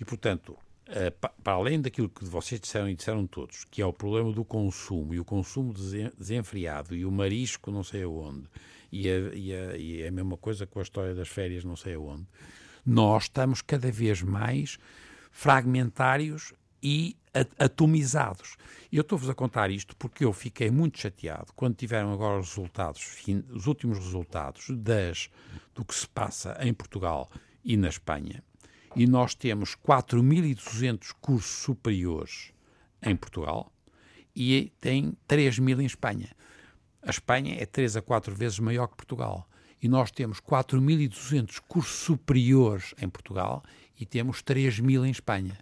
[0.00, 1.10] E, portanto, Uh,
[1.42, 5.14] para além daquilo que vocês disseram e disseram todos, que é o problema do consumo,
[5.14, 8.46] e o consumo desenfreado, e o marisco não sei aonde,
[8.92, 12.26] e a, a, e a mesma coisa com a história das férias não sei aonde,
[12.84, 14.78] nós estamos cada vez mais
[15.30, 17.16] fragmentários e
[17.58, 18.56] atomizados.
[18.92, 23.24] Eu estou-vos a contar isto porque eu fiquei muito chateado quando tiveram agora os resultados,
[23.50, 25.30] os últimos resultados das,
[25.74, 27.28] do que se passa em Portugal
[27.64, 28.42] e na Espanha.
[28.94, 32.52] E nós temos 4.200 cursos superiores
[33.02, 33.72] em Portugal
[34.36, 36.30] e tem 3 mil em Espanha.
[37.02, 39.48] A Espanha é 3 a 4 vezes maior que Portugal
[39.84, 43.62] e nós temos 4.200 cursos superiores em Portugal
[44.00, 45.58] e temos 3.000 em Espanha.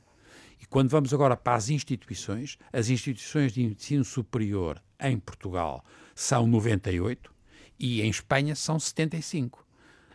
[0.61, 6.47] E quando vamos agora para as instituições, as instituições de ensino superior em Portugal são
[6.47, 7.35] 98
[7.81, 9.67] e em Espanha são 75.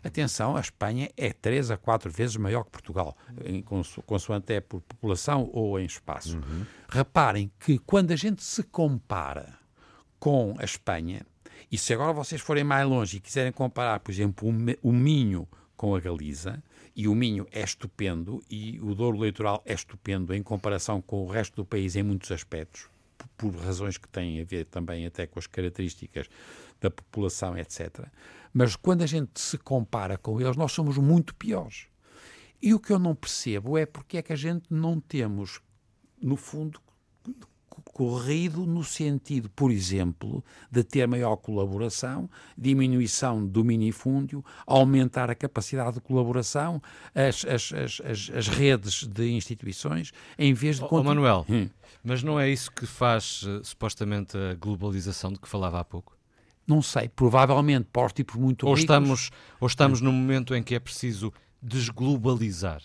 [0.02, 4.80] Atenção, a Espanha é 3 a 4 vezes maior que Portugal, em consoante é por
[4.84, 6.38] população ou em espaço.
[6.38, 6.66] Uhum.
[6.88, 9.60] Reparem que quando a gente se compara
[10.18, 11.26] com a Espanha,
[11.72, 14.48] e se agora vocês forem mais longe e quiserem comparar, por exemplo,
[14.82, 16.62] o Minho com a Galiza,
[16.96, 21.28] e o Minho é estupendo e o Douro Leitoral é estupendo em comparação com o
[21.28, 22.90] resto do país em muitos aspectos,
[23.38, 26.28] por razões que têm a ver também até com as características
[26.82, 28.08] da população, etc.
[28.52, 31.86] Mas quando a gente se compara com eles, nós somos muito piores.
[32.60, 35.62] E o que eu não percebo é porque é que a gente não temos,
[36.20, 36.82] no fundo,
[37.84, 45.96] corrido no sentido, por exemplo, de ter maior colaboração, diminuição do minifúndio, aumentar a capacidade
[45.96, 46.82] de colaboração,
[47.14, 50.86] as, as, as, as redes de instituições, em vez de...
[50.90, 51.70] Oh, Manuel, hum.
[52.04, 56.16] mas não é isso que faz uh, supostamente a globalização de que falava há pouco?
[56.66, 58.82] Não sei, provavelmente para os tipos muito ou ricos...
[58.84, 62.82] Estamos, ou estamos num momento em que é preciso desglobalizar?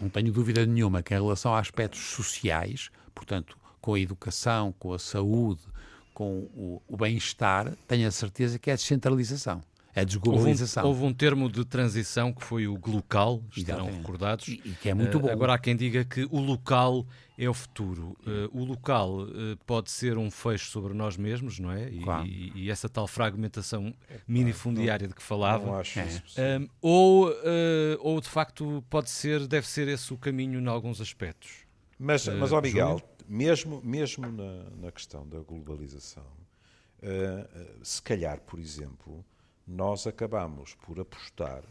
[0.00, 4.92] Não tenho dúvida nenhuma que em relação a aspectos sociais, portanto, com a educação, com
[4.92, 5.62] a saúde,
[6.14, 9.60] com o, o bem-estar, tenho a certeza que é a descentralização.
[9.94, 10.84] É a desglobalização.
[10.84, 14.00] Houve um, houve um, termo de transição que foi o glocal, estarão Exatamente.
[14.00, 14.48] recordados.
[14.48, 15.26] E, e, que é muito bom.
[15.26, 17.04] Uh, agora há quem diga que o local
[17.36, 18.16] é o futuro.
[18.24, 21.88] Uh, o local uh, pode ser um fecho sobre nós mesmos, não é?
[21.88, 22.26] E, claro.
[22.26, 25.66] e, e essa tal fragmentação é, minifundiária de que falava.
[25.66, 26.22] Não acho isso.
[26.38, 27.32] Um, ou,
[27.98, 31.67] ou de facto pode ser, deve ser esse o caminho em alguns aspectos.
[31.98, 36.26] Mas, mas ó Miguel, mesmo, mesmo na, na questão da globalização,
[37.82, 39.24] se calhar, por exemplo
[39.68, 41.62] nós acabamos por apostar,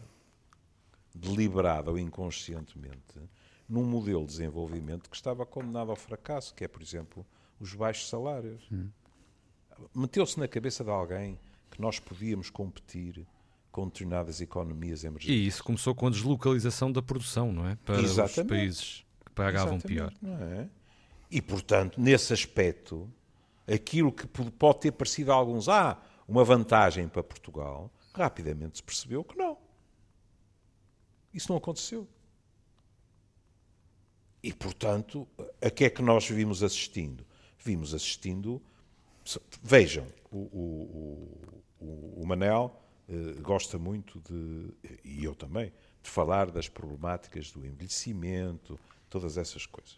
[1.12, 3.18] deliberada ou inconscientemente,
[3.68, 7.26] num modelo de desenvolvimento que estava condenado ao fracasso, que é, por exemplo,
[7.58, 8.68] os baixos salários.
[8.70, 8.88] Hum.
[9.92, 13.26] Meteu-se na cabeça de alguém que nós podíamos competir
[13.72, 15.36] com determinadas economias emergentes.
[15.36, 17.76] E isso começou com a deslocalização da produção, não é?
[17.84, 18.40] Para Exatamente.
[18.40, 19.04] os países
[19.38, 20.12] pagavam Exatamente, pior.
[20.52, 20.68] É?
[21.30, 23.10] E, portanto, nesse aspecto,
[23.66, 29.22] aquilo que pode ter parecido a alguns, ah, uma vantagem para Portugal, rapidamente se percebeu
[29.22, 29.56] que não.
[31.32, 32.08] Isso não aconteceu.
[34.42, 35.26] E, portanto,
[35.60, 37.24] a que é que nós vimos assistindo?
[37.58, 38.62] Vimos assistindo.
[39.62, 42.74] Vejam, o, o, o, o Manel
[43.08, 44.72] eh, gosta muito de,
[45.04, 45.72] e eu também,
[46.02, 49.96] de falar das problemáticas do envelhecimento, todas essas coisas.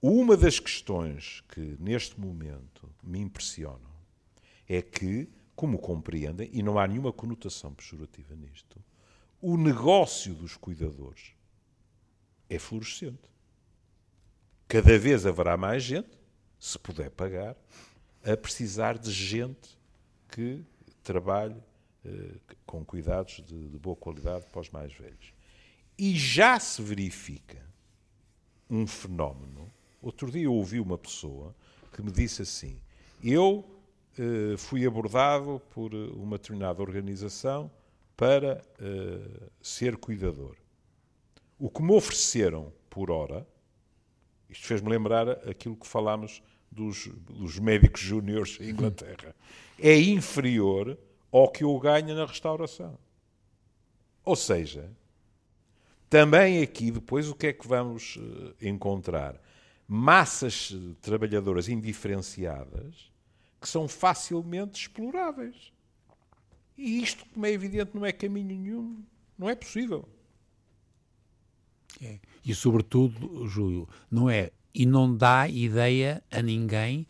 [0.00, 3.94] Uma das questões que neste momento me impressionam
[4.68, 8.82] é que, como compreendem, e não há nenhuma conotação pejorativa nisto,
[9.40, 11.32] o negócio dos cuidadores
[12.48, 13.30] é fluorescente.
[14.66, 16.18] Cada vez haverá mais gente,
[16.58, 17.56] se puder pagar,
[18.22, 19.78] a precisar de gente
[20.28, 20.64] que
[21.02, 21.62] trabalhe
[22.04, 25.33] eh, com cuidados de, de boa qualidade para os mais velhos.
[25.98, 27.64] E já se verifica
[28.68, 29.70] um fenómeno.
[30.02, 31.54] Outro dia eu ouvi uma pessoa
[31.92, 32.80] que me disse assim:
[33.22, 33.64] Eu
[34.18, 37.70] eh, fui abordado por uma determinada organização
[38.16, 40.54] para uh, ser cuidador.
[41.58, 43.44] O que me ofereceram por hora,
[44.48, 49.34] isto fez-me lembrar aquilo que falámos dos, dos médicos júniores em Inglaterra,
[49.80, 50.96] é inferior
[51.32, 52.96] ao que eu ganho na restauração.
[54.24, 54.88] Ou seja,
[56.14, 59.34] também aqui depois o que é que vamos eh, encontrar?
[59.88, 60.72] Massas
[61.02, 63.10] trabalhadoras indiferenciadas
[63.60, 65.72] que são facilmente exploráveis.
[66.78, 69.02] E isto, como é evidente, não é caminho nenhum.
[69.36, 70.08] Não é possível.
[72.00, 72.20] É.
[72.44, 74.52] E, sobretudo, Júlio, não é.
[74.72, 77.08] E não dá ideia a ninguém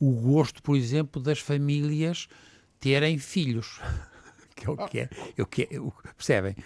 [0.00, 2.26] o gosto, por exemplo, das famílias
[2.80, 3.78] terem filhos.
[4.56, 5.10] que é o que é.
[5.36, 6.56] é, o que é percebem?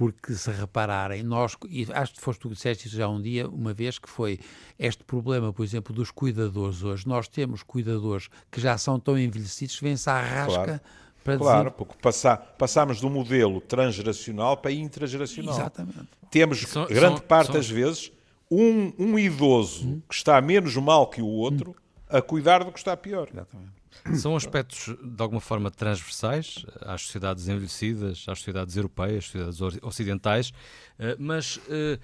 [0.00, 3.46] Porque se repararem, nós, e acho que foste tu que disseste isso já um dia,
[3.46, 4.40] uma vez, que foi
[4.78, 7.06] este problema, por exemplo, dos cuidadores hoje.
[7.06, 10.80] Nós temos cuidadores que já são tão envelhecidos que vêm-se à rasca claro.
[11.22, 11.70] para Claro, dizer...
[11.72, 15.54] porque passar, passamos do modelo transgeracional para intrageracional.
[15.54, 16.08] Exatamente.
[16.30, 17.56] Temos, são, grande são, parte são...
[17.56, 18.10] das vezes,
[18.50, 20.02] um, um idoso hum.
[20.08, 21.74] que está menos mal que o outro hum.
[22.08, 23.28] a cuidar do que está pior.
[23.30, 23.79] Exatamente.
[24.16, 30.52] São aspectos, de alguma forma, transversais às sociedades envelhecidas, às sociedades europeias, às sociedades ocidentais,
[30.98, 31.98] eh, mas eh,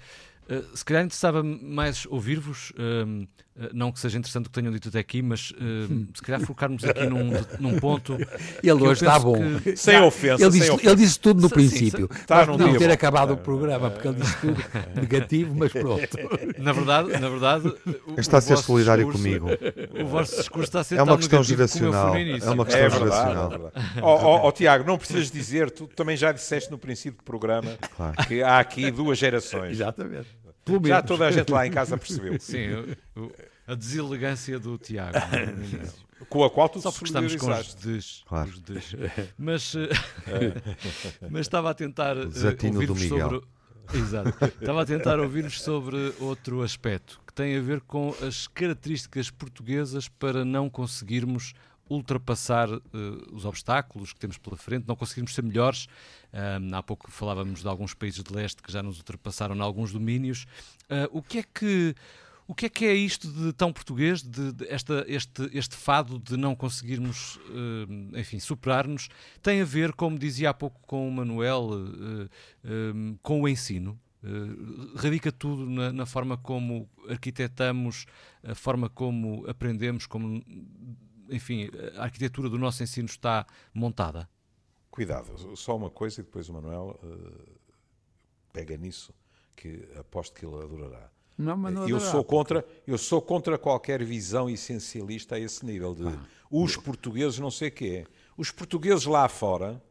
[0.49, 3.27] eh, se calhar interessava mais ouvir-vos, uh,
[3.73, 6.83] não que seja interessante o que tenham dito até aqui, mas uh, se calhar focarmos
[6.83, 8.17] aqui num, num ponto.
[8.61, 9.59] Ele hoje está bom.
[9.59, 9.75] Que...
[9.75, 10.43] Sem ofensa.
[10.43, 10.89] Ele disse, ofensa.
[10.89, 12.09] ele disse tudo no princípio.
[12.11, 14.63] Sim, Nós podíamos ter acabado o programa, porque ele disse tudo
[14.95, 16.17] negativo, mas pronto.
[16.57, 17.73] Na verdade, na verdade
[18.17, 19.47] está a ser solidário discurso, comigo.
[20.01, 22.15] O vosso discurso está a ser é uma questão geracional.
[22.15, 23.45] É uma questão é verdade, geracional.
[23.45, 24.01] É verdade.
[24.01, 27.77] oh, oh, oh, Tiago, não precisas dizer, tu também já disseste no princípio do programa
[27.95, 28.15] claro.
[28.27, 29.71] que há aqui duas gerações.
[29.71, 30.27] Exatamente.
[30.85, 32.37] Já toda a gente lá em casa percebeu.
[32.41, 32.95] Sim,
[33.67, 35.17] a deselegância do Tiago.
[36.29, 38.23] Com a qual tu Só porque estamos com os des.
[38.27, 38.49] Claro.
[38.49, 38.95] Os des.
[39.37, 39.75] Mas,
[41.29, 43.41] mas estava a tentar ouvir sobre...
[43.93, 44.45] Exato.
[44.59, 50.09] Estava a tentar ouvir-vos sobre outro aspecto que tem a ver com as características portuguesas
[50.09, 51.53] para não conseguirmos
[51.89, 52.81] ultrapassar uh,
[53.31, 55.87] os obstáculos que temos pela frente, não conseguirmos ser melhores.
[56.73, 60.45] Há pouco falávamos de alguns países de leste que já nos ultrapassaram em alguns domínios.
[60.83, 61.95] Uh, o que é que
[62.47, 66.17] o que é que é isto de tão português, de, de esta, este, este fado
[66.17, 69.09] de não conseguirmos, uh, enfim, superar-nos?
[69.41, 73.99] Tem a ver, como dizia há pouco com o Manuel, uh, com o ensino?
[74.23, 78.05] Uh, radica tudo na, na, forma como arquitetamos,
[78.41, 80.41] a forma como aprendemos, como
[81.29, 84.29] enfim, a arquitetura do nosso ensino está montada?
[84.89, 87.57] Cuidado, só uma coisa e depois o Manuel uh,
[88.51, 89.13] pega nisso,
[89.55, 91.09] que aposto que ele adorará.
[91.37, 95.93] Não, mas não eu sou contra, eu sou contra qualquer visão essencialista a esse nível
[95.93, 96.19] de ah.
[96.49, 98.07] os portugueses não sei quê.
[98.35, 99.81] Os portugueses lá fora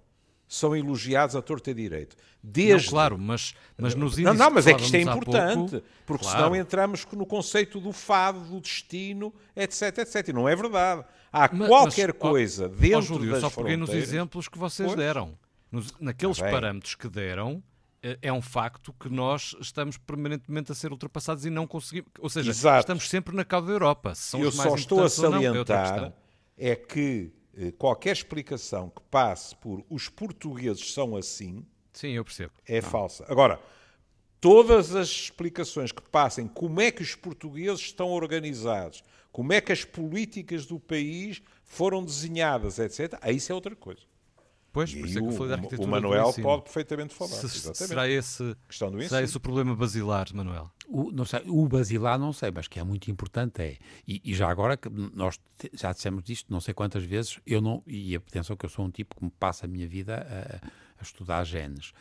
[0.49, 2.17] são elogiados a torta e direito.
[2.43, 2.87] Desde...
[2.87, 6.25] Não, claro, mas, mas nos Não, não, mas é que isto é importante, pouco, porque
[6.25, 6.39] claro.
[6.39, 10.29] senão entramos no conceito do fado, do destino, etc, etc.
[10.29, 11.05] E não é verdade.
[11.37, 14.57] Há mas, qualquer mas, coisa oh, dentro oh, Júlio, das só peguei nos exemplos que
[14.57, 14.99] vocês pois?
[14.99, 15.39] deram.
[15.71, 17.63] Nos, naqueles ah, parâmetros que deram,
[18.03, 22.11] é, é um facto que nós estamos permanentemente a ser ultrapassados e não conseguimos.
[22.21, 22.81] Ou seja, Exato.
[22.81, 24.15] estamos sempre na cauda da Europa.
[24.15, 26.13] São Eu só estou a salientar não,
[26.57, 31.67] é, é, que eh, qualquer explicação que passe por os portugueses são assim.
[31.93, 32.53] Sim, eu percebo.
[32.67, 32.89] É não.
[32.89, 33.27] falsa.
[33.29, 33.61] Agora,
[34.47, 39.73] todas as explicações que passem como é que os portugueses estão organizados, como é que
[39.73, 44.03] as políticas do país foram desenhadas, etc., aí isso é outra coisa.
[44.73, 47.31] Pois, por isso é que eu falei da arquitetura o Manuel pode perfeitamente falar.
[47.31, 48.57] Se, será, esse,
[49.09, 50.71] será esse o problema basilar, Manuel?
[50.87, 53.79] O, não sei, o basilar não sei, mas que é muito importante é.
[54.07, 55.41] E, e já agora que nós
[55.73, 57.83] já dissemos disto não sei quantas vezes, eu não.
[57.85, 60.67] E atenção que eu sou um tipo que me passa a minha vida a,
[61.01, 61.93] a estudar genes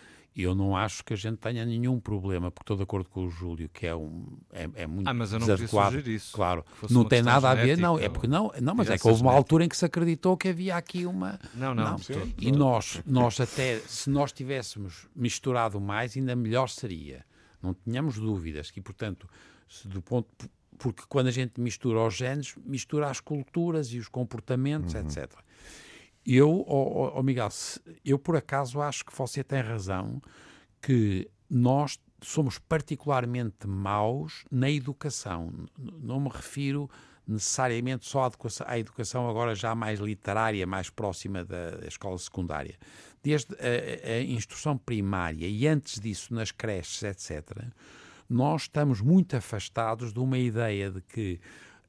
[0.43, 3.30] eu não acho que a gente tenha nenhum problema, porque estou de acordo com o
[3.30, 5.98] Júlio, que é, um, é, é muito Ah, mas eu não desadequado.
[6.10, 6.36] isso.
[6.36, 9.21] Claro, não tem nada a ver, não, é porque não, não mas é que houve
[9.21, 11.39] uma altura em que se acreditou que havia aqui uma...
[11.54, 11.84] Não, não.
[11.84, 11.98] não.
[12.38, 17.26] E nós, nós até, se nós tivéssemos misturado mais, ainda melhor seria.
[17.62, 19.28] Não tínhamos dúvidas que, portanto,
[19.86, 24.93] do ponto porque quando a gente mistura os genes, mistura as culturas e os comportamentos,
[24.93, 25.02] uhum.
[25.02, 25.32] etc.
[26.26, 27.50] Eu, oh, oh, Miguel,
[28.04, 30.22] eu por acaso acho que você tem razão
[30.82, 35.54] que nós somos particularmente maus na educação.
[35.78, 36.90] Não me refiro
[37.28, 42.76] necessariamente só à educação, à educação agora já mais literária, mais próxima da escola secundária.
[43.24, 47.68] Desde a, a instrução primária e antes disso nas creches, etc.,
[48.28, 51.40] nós estamos muito afastados de uma ideia de que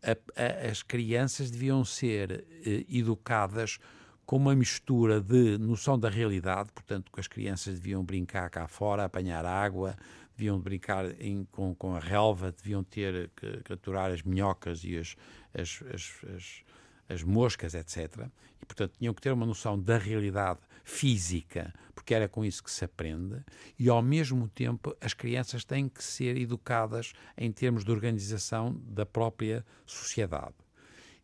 [0.03, 3.79] a, a, as crianças deviam ser eh, educadas
[4.27, 9.05] com uma mistura de noção da realidade, portanto, que as crianças deviam brincar cá fora,
[9.05, 9.97] apanhar água,
[10.37, 15.17] deviam brincar em, com, com a relva, deviam ter que capturar as minhocas e as,
[15.55, 16.65] as, as, as,
[17.09, 18.29] as moscas, etc.
[18.61, 22.71] E, portanto, tinham que ter uma noção da realidade física, porque era com isso que
[22.71, 23.41] se aprende,
[23.79, 29.07] e ao mesmo tempo as crianças têm que ser educadas em termos de organização da
[29.07, 30.66] própria sociedade.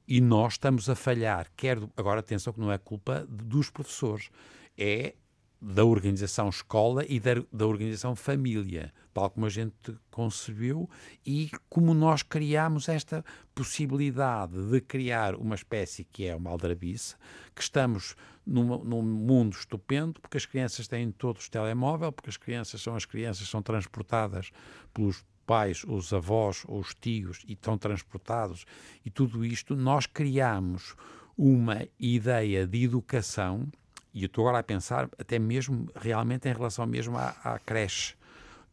[0.07, 4.31] E nós estamos a falhar, quer agora atenção que não é culpa dos professores,
[4.77, 5.15] é
[5.63, 10.91] da organização escola e da, da, organização família, tal como a gente concebeu
[11.25, 17.15] e como nós criamos esta possibilidade de criar uma espécie que é uma aldrabice,
[17.55, 22.81] que estamos num, num mundo estupendo, porque as crianças têm todos telemóvel, porque as crianças
[22.83, 24.51] são as crianças são transportadas
[24.93, 28.65] pelos pais, os avós, os tios e estão transportados
[29.05, 30.95] e tudo isto, nós criamos
[31.37, 33.69] uma ideia de educação,
[34.15, 38.15] e eu estou agora a pensar até mesmo realmente em relação mesmo à, à creche.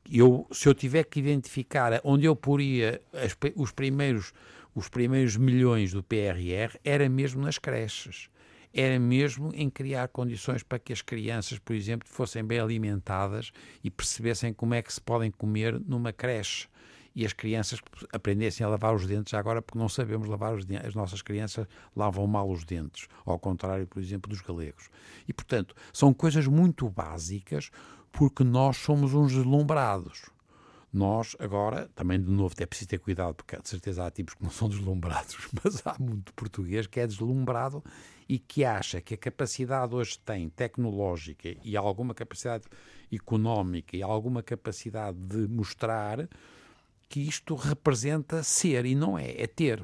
[0.09, 4.31] Eu, se eu tiver que identificar onde eu poria as, os primeiros
[4.73, 8.29] os primeiros milhões do PRR era mesmo nas creches
[8.73, 13.51] era mesmo em criar condições para que as crianças, por exemplo, fossem bem alimentadas
[13.83, 16.67] e percebessem como é que se podem comer numa creche.
[17.15, 17.81] E as crianças
[18.13, 20.87] aprendessem a lavar os dentes agora, porque não sabemos lavar os dentes.
[20.87, 24.89] As nossas crianças lavam mal os dentes, ao contrário, por exemplo, dos galegos.
[25.27, 27.71] E, portanto, são coisas muito básicas,
[28.11, 30.29] porque nós somos uns deslumbrados.
[30.93, 34.43] Nós, agora, também de novo, é preciso ter cuidado, porque de certeza há tipos que
[34.43, 37.83] não são deslumbrados, mas há muito português que é deslumbrado
[38.29, 42.65] e que acha que a capacidade hoje tem tecnológica e alguma capacidade
[43.11, 46.29] económica e alguma capacidade de mostrar
[47.09, 49.83] que isto representa ser e não é, é ter.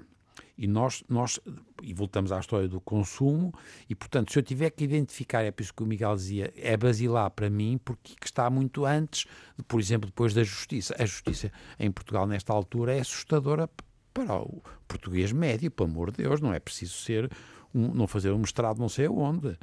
[0.56, 1.40] E nós, nós,
[1.82, 3.52] e voltamos à história do consumo,
[3.90, 6.78] e portanto, se eu tiver que identificar, é por isso que o Miguel dizia, é
[6.78, 9.26] basilar para mim, porque está muito antes,
[9.68, 10.96] por exemplo, depois da justiça.
[10.98, 13.70] A justiça em Portugal, nesta altura, é assustadora
[14.14, 17.30] para o português médio, pelo amor de Deus, não é preciso ser
[17.76, 19.58] um, não fazer um mestrado não sei aonde.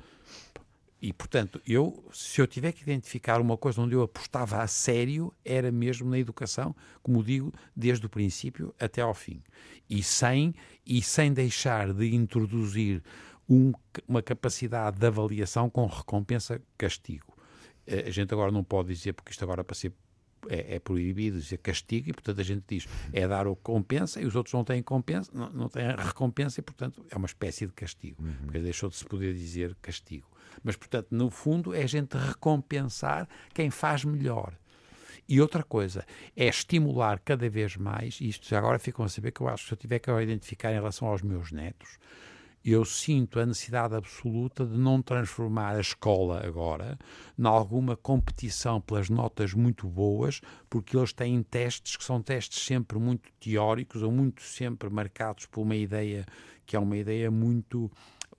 [1.00, 5.34] E, portanto, eu, se eu tiver que identificar uma coisa onde eu apostava a sério,
[5.44, 9.42] era mesmo na educação, como digo, desde o princípio até ao fim.
[9.90, 10.54] E sem,
[10.86, 13.02] e sem deixar de introduzir
[13.48, 13.72] um,
[14.06, 17.36] uma capacidade de avaliação com recompensa-castigo.
[17.84, 19.92] Eh, a gente agora não pode dizer, porque isto agora para ser
[20.48, 24.26] é, é, proibido dizer castigo e, portanto, a gente diz é dar o compensa e
[24.26, 27.66] os outros não têm compensa, não, não têm a recompensa e, portanto, é uma espécie
[27.66, 28.34] de castigo, uhum.
[28.44, 30.28] porque deixou de se poder dizer castigo.
[30.62, 34.54] Mas, portanto, no fundo, é a gente recompensar quem faz melhor.
[35.28, 36.04] E outra coisa,
[36.36, 39.64] é estimular cada vez mais, e isto já agora ficam a saber que eu acho
[39.64, 41.98] que se eu tiver que identificar em relação aos meus netos,
[42.64, 46.98] eu sinto a necessidade absoluta de não transformar a escola agora
[47.38, 50.40] em alguma competição pelas notas muito boas,
[50.70, 55.62] porque eles têm testes que são testes sempre muito teóricos ou muito sempre marcados por
[55.62, 56.24] uma ideia
[56.64, 57.90] que é uma ideia muito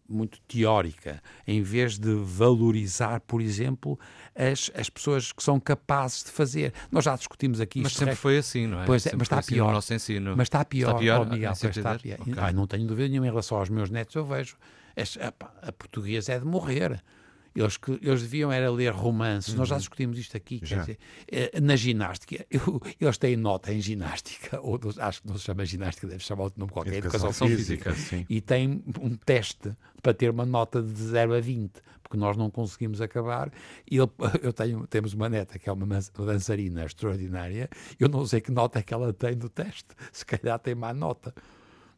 [0.08, 4.00] muito teórica, em vez de valorizar, por exemplo,
[4.36, 6.74] as, as pessoas que são capazes de fazer.
[6.92, 8.86] Nós já discutimos aqui Mas sempre foi assim, não é?
[8.86, 9.72] Pois é, mas está assim pior.
[9.72, 10.36] nosso ensino.
[10.36, 12.20] Mas está pior, está pior, oh, Miguel, está pior.
[12.22, 12.34] Okay.
[12.38, 14.58] Ai, não tenho dúvida nenhuma em relação aos meus netos, eu vejo.
[14.96, 17.02] a, a portuguesa é de morrer.
[17.56, 19.54] Eles, que, eles deviam era ler romances.
[19.54, 19.60] Uhum.
[19.60, 19.80] Nós já uhum.
[19.80, 20.60] discutimos isto aqui.
[20.60, 20.98] Dizer,
[21.32, 25.64] eh, na ginástica, eu, eles têm nota em ginástica, ou acho que não se chama
[25.66, 27.94] ginástica, deve chamar outro nome qualquer, educação, educação física.
[27.94, 32.36] física e tem um teste para ter uma nota de 0 a 20, porque nós
[32.36, 33.52] não conseguimos acabar.
[33.90, 35.86] E eu, eu tenho, temos uma neta que é uma
[36.26, 40.58] dançarina extraordinária, eu não sei que nota é que ela tem do teste, se calhar
[40.58, 41.34] tem má nota.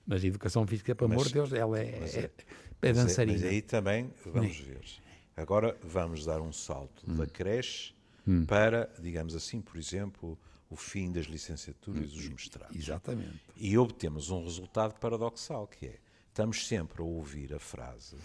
[0.05, 3.39] Mas a educação física, pelo amor de Deus, ela é, é, é, é dançarina.
[3.39, 5.04] Mas aí também, vamos ver
[5.35, 7.15] Agora vamos dar um salto hum.
[7.15, 7.93] da creche
[8.27, 8.45] hum.
[8.45, 10.37] para, digamos assim, por exemplo,
[10.69, 12.75] o fim das licenciaturas e dos mestrados.
[12.75, 13.41] Exatamente.
[13.55, 18.15] E obtemos um resultado paradoxal, que é, estamos sempre a ouvir a frase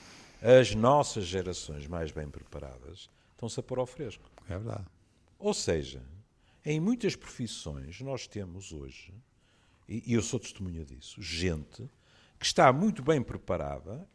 [0.42, 4.30] as nossas gerações mais bem preparadas estão-se a pôr ao fresco.
[4.48, 4.86] É verdade.
[5.38, 6.02] Ou seja,
[6.64, 9.12] em muitas profissões nós temos hoje,
[9.86, 11.88] e eu sou testemunha disso, gente
[12.38, 14.08] que está muito bem preparada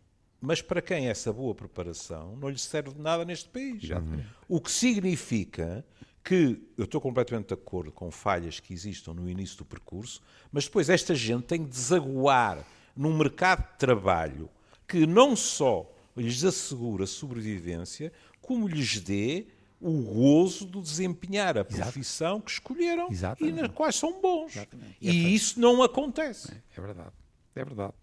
[0.45, 3.83] mas para quem essa boa preparação não lhe serve de nada neste país.
[3.83, 4.27] Exatamente.
[4.47, 5.85] O que significa
[6.23, 10.21] que eu estou completamente de acordo com falhas que existam no início do percurso,
[10.51, 12.65] mas depois esta gente tem de desaguar
[12.95, 14.49] num mercado de trabalho
[14.87, 19.45] que não só lhes assegura sobrevivência, como lhes dê
[19.79, 22.45] o gozo de desempenhar a profissão Exato.
[22.45, 23.59] que escolheram Exatamente.
[23.59, 24.55] e na quais são bons.
[24.55, 24.97] Exatamente.
[25.01, 26.51] E, e isso não acontece.
[26.51, 27.11] É, é verdade.
[27.55, 27.93] É verdade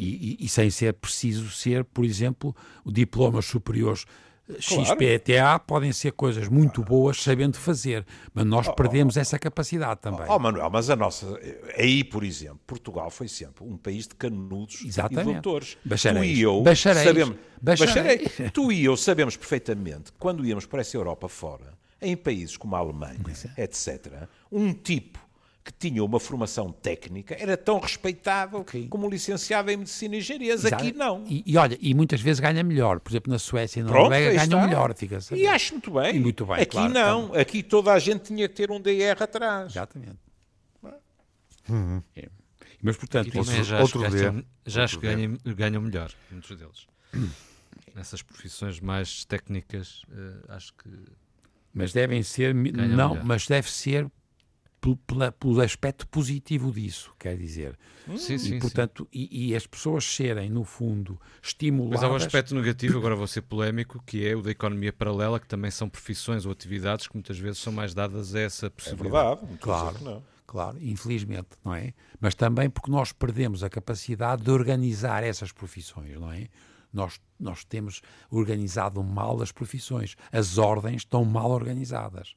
[0.00, 4.06] e, e, e, sem ser preciso ser, por exemplo, diplomas superiores
[4.48, 4.86] eh, claro.
[4.86, 10.00] XPTA podem ser coisas muito boas sabendo fazer, mas nós oh, perdemos oh, essa capacidade
[10.00, 10.24] também.
[10.26, 11.38] Oh, Manuel, mas a nossa.
[11.76, 15.28] Aí, por exemplo, Portugal foi sempre um país de canudos Exatamente.
[15.28, 15.76] e doutores.
[15.86, 17.36] Tu e eu sabemos.
[17.60, 18.32] Bacharéis.
[18.54, 22.74] Tu e eu sabemos perfeitamente que quando íamos para essa Europa fora, em países como
[22.74, 23.20] a Alemanha,
[23.54, 23.64] é.
[23.64, 25.29] etc., um tipo
[25.70, 28.88] que tinha uma formação técnica era tão respeitável okay.
[28.88, 30.54] como licenciado em medicina e engenharia.
[30.54, 31.24] Aqui não.
[31.26, 33.00] E, e, olha, e muitas vezes ganha melhor.
[33.00, 34.94] Por exemplo, na Suécia e na Noruega ganham melhor.
[34.94, 36.16] Fica e acho muito bem.
[36.16, 37.26] E muito bem Aqui claro, não.
[37.28, 37.40] Também.
[37.40, 39.72] Aqui toda a gente tinha que ter um DR atrás.
[39.72, 40.18] Exatamente.
[41.68, 42.02] Uhum.
[42.16, 42.28] É.
[42.82, 46.86] Mas, portanto, isso, já outro acho, dia, já acho que ganham, ganham melhor, muitos deles.
[47.94, 50.88] Nessas profissões mais técnicas, uh, acho que.
[51.74, 52.54] Mas devem ser.
[52.54, 53.24] Não, melhor.
[53.24, 54.10] mas deve ser
[54.80, 54.96] pelo,
[55.32, 57.78] pelo aspecto positivo disso, quer dizer.
[58.16, 59.28] Sim, sim, e, portanto, sim.
[59.30, 62.00] E, e, as pessoas serem, no fundo, estimuladas...
[62.00, 65.38] Mas há um aspecto negativo, agora vou ser polémico, que é o da economia paralela,
[65.38, 69.42] que também são profissões ou atividades que muitas vezes são mais dadas a essa possibilidade.
[69.42, 70.22] É verdade, claro.
[70.46, 71.94] Claro, infelizmente, não é?
[72.20, 76.48] Mas também porque nós perdemos a capacidade de organizar essas profissões, não é?
[76.92, 80.16] Nós, nós temos organizado mal as profissões.
[80.32, 82.34] As ordens estão mal organizadas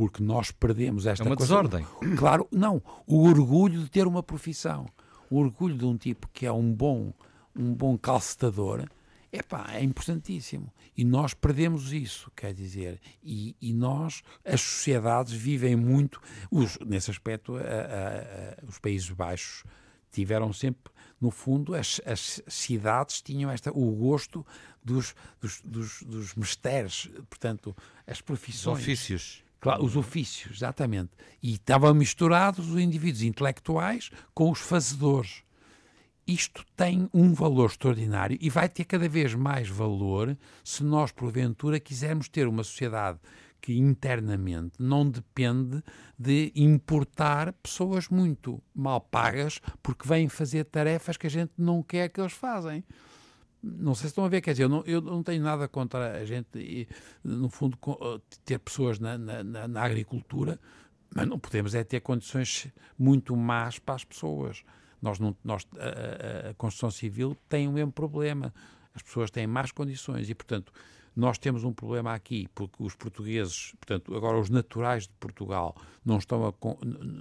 [0.00, 1.52] porque nós perdemos esta É uma coisa.
[1.52, 1.86] desordem.
[2.16, 2.82] Claro, não.
[3.06, 4.86] O orgulho de ter uma profissão.
[5.28, 7.12] O orgulho de um tipo que é um bom,
[7.54, 8.88] um bom calcetador
[9.30, 10.72] epá, é importantíssimo.
[10.96, 12.98] E nós perdemos isso, quer dizer.
[13.22, 16.18] E, e nós, as sociedades vivem muito.
[16.50, 19.64] Os, nesse aspecto, a, a, a, os Países Baixos
[20.10, 20.90] tiveram sempre,
[21.20, 24.46] no fundo, as, as cidades tinham esta, o gosto
[24.82, 27.76] dos, dos, dos, dos mistérios, portanto,
[28.06, 28.78] as profissões.
[28.78, 29.49] Os ofícios.
[29.60, 31.10] Claro, os ofícios, exatamente.
[31.42, 35.42] E estavam misturados os indivíduos intelectuais com os fazedores.
[36.26, 41.80] Isto tem um valor extraordinário e vai ter cada vez mais valor se nós, porventura,
[41.80, 43.18] quisermos ter uma sociedade
[43.60, 45.82] que internamente não depende
[46.18, 52.08] de importar pessoas muito mal pagas porque vêm fazer tarefas que a gente não quer
[52.08, 52.82] que eles fazem
[53.62, 56.18] não sei se estão a ver, quer dizer, eu não, eu não tenho nada contra
[56.18, 56.88] a gente,
[57.22, 60.58] no fundo, eh, ter pessoas na, na, na, agricultura,
[61.14, 64.64] mas não podemos é ter condições muito más para as pessoas.
[65.02, 68.54] Nós não, nós, a, a, a construção civil tem o mesmo problema.
[68.94, 70.72] As pessoas têm más condições e, portanto,
[71.14, 76.18] nós temos um problema aqui, porque os portugueses, portanto, agora os naturais de Portugal não
[76.18, 76.54] estão, a,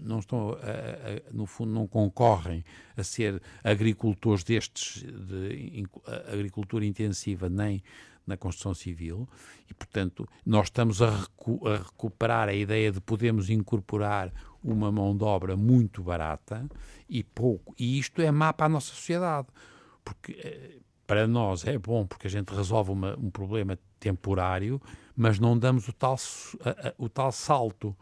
[0.01, 2.63] não estão a, a, no fundo, não concorrem
[2.95, 5.85] a ser agricultores destes, de
[6.31, 7.83] agricultura intensiva, nem
[8.29, 9.27] na construção civil
[9.69, 14.31] e, portanto, nós estamos a, recu a, recuperar a ideia de podermos incorporar
[14.63, 16.69] uma mão de obra muito barata
[17.09, 17.73] e pouco.
[17.77, 19.47] E isto é má para a nossa sociedade,
[20.03, 20.77] porque eh,
[21.09, 24.79] para nós é bom porque a gente resolve uma, um problema temporário,
[25.15, 26.15] mas não damos o tal,
[26.99, 27.97] o tal salto.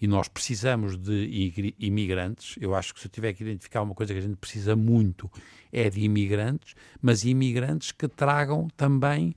[0.00, 2.56] E nós precisamos de imigrantes.
[2.58, 5.30] Eu acho que se eu tiver que identificar uma coisa que a gente precisa muito
[5.70, 9.34] é de imigrantes, mas imigrantes que tragam também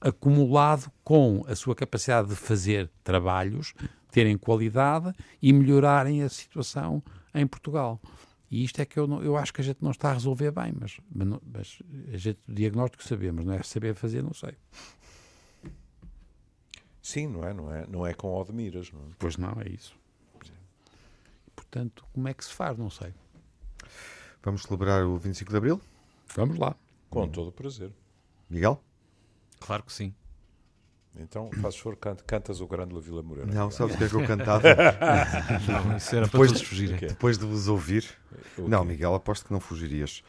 [0.00, 3.74] acumulado com a sua capacidade de fazer trabalhos,
[4.12, 7.02] terem qualidade e melhorarem a situação
[7.34, 8.00] em Portugal.
[8.52, 10.50] E isto é que eu, não, eu acho que a gente não está a resolver
[10.50, 11.78] bem, mas, mas
[12.12, 14.54] a gente, o diagnóstico sabemos, não é saber fazer, não sei.
[17.00, 17.54] Sim, não é?
[17.54, 19.04] Não é, não é com o de miras, não é?
[19.18, 19.96] Pois não, é isso.
[21.56, 22.76] Portanto, como é que se faz?
[22.76, 23.14] Não sei.
[24.42, 25.80] Vamos celebrar o 25 de Abril?
[26.34, 26.76] Vamos lá.
[27.08, 27.90] Com todo o prazer.
[28.50, 28.84] Miguel?
[29.60, 30.14] Claro que sim.
[31.18, 33.52] Então, faz favor, canta, cantas o Grande La Vila Morena.
[33.52, 34.62] Não, sabes o que é que eu cantava?
[35.68, 36.96] não, isso era depois, para todos fugirem.
[36.96, 38.08] Depois de vos ouvir.
[38.56, 40.22] Não, Miguel, aposto que não fugirias.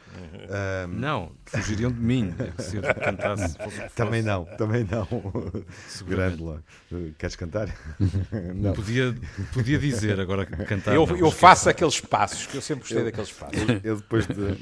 [0.86, 0.88] Um...
[1.00, 2.34] Não, fugiriam de mim.
[2.58, 3.56] Se eu cantasse.
[3.94, 5.06] Também não, também não.
[6.06, 6.58] Grande lá.
[7.18, 7.68] Queres cantar?
[8.54, 8.72] não.
[8.72, 9.14] Podia,
[9.52, 10.94] podia dizer agora cantar.
[10.94, 13.58] Eu, eu faço aqueles passos, que eu sempre gostei eu, daqueles passos.
[13.82, 14.40] Eu depois de.
[14.40, 14.56] Uh,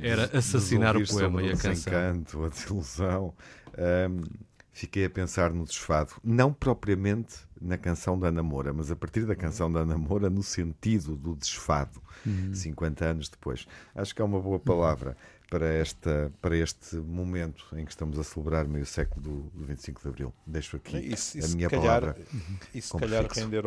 [0.00, 1.72] Era assassinar o poema e a canção.
[1.72, 3.34] Desencanto, a desilusão.
[3.76, 4.46] Um,
[4.76, 9.34] fiquei a pensar no desfado, não propriamente na canção da Namora, mas a partir da
[9.34, 12.52] canção da Namora no sentido do desfado, uhum.
[12.52, 13.66] 50 anos depois.
[13.94, 15.16] Acho que é uma boa palavra
[15.48, 20.02] para, esta, para este momento em que estamos a celebrar meio século do, do 25
[20.02, 20.34] de Abril.
[20.46, 22.26] Deixo aqui isso, isso a minha calhar, palavra.
[22.74, 23.64] E se calhar render,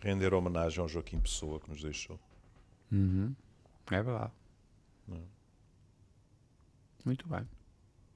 [0.00, 2.18] render homenagem ao Joaquim Pessoa que nos deixou.
[2.90, 3.32] Uhum.
[3.88, 4.32] É verdade.
[5.06, 5.22] Não.
[7.04, 7.48] Muito bem.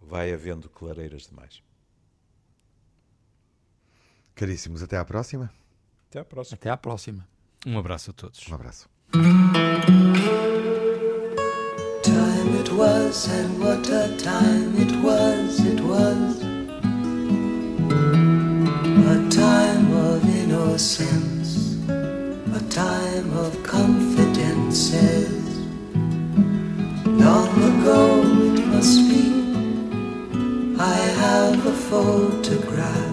[0.00, 1.62] Vai havendo clareiras demais.
[4.34, 5.50] Caríssimos, até à próxima.
[6.10, 6.56] Até à próxima.
[6.56, 7.26] Até à próxima.
[7.66, 8.40] Um abraço a todos.
[8.48, 8.88] Um abraço.
[12.02, 16.42] Time it was and what a time it was, it was
[19.06, 25.30] a time of innocence, a time of confidences.
[27.06, 28.22] Long ago
[28.52, 29.24] it must be,
[30.78, 33.03] I have a photograph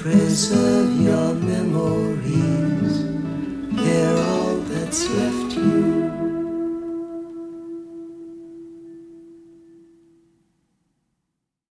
[0.00, 3.04] preserve your memories.
[3.84, 5.99] They're all that's left you.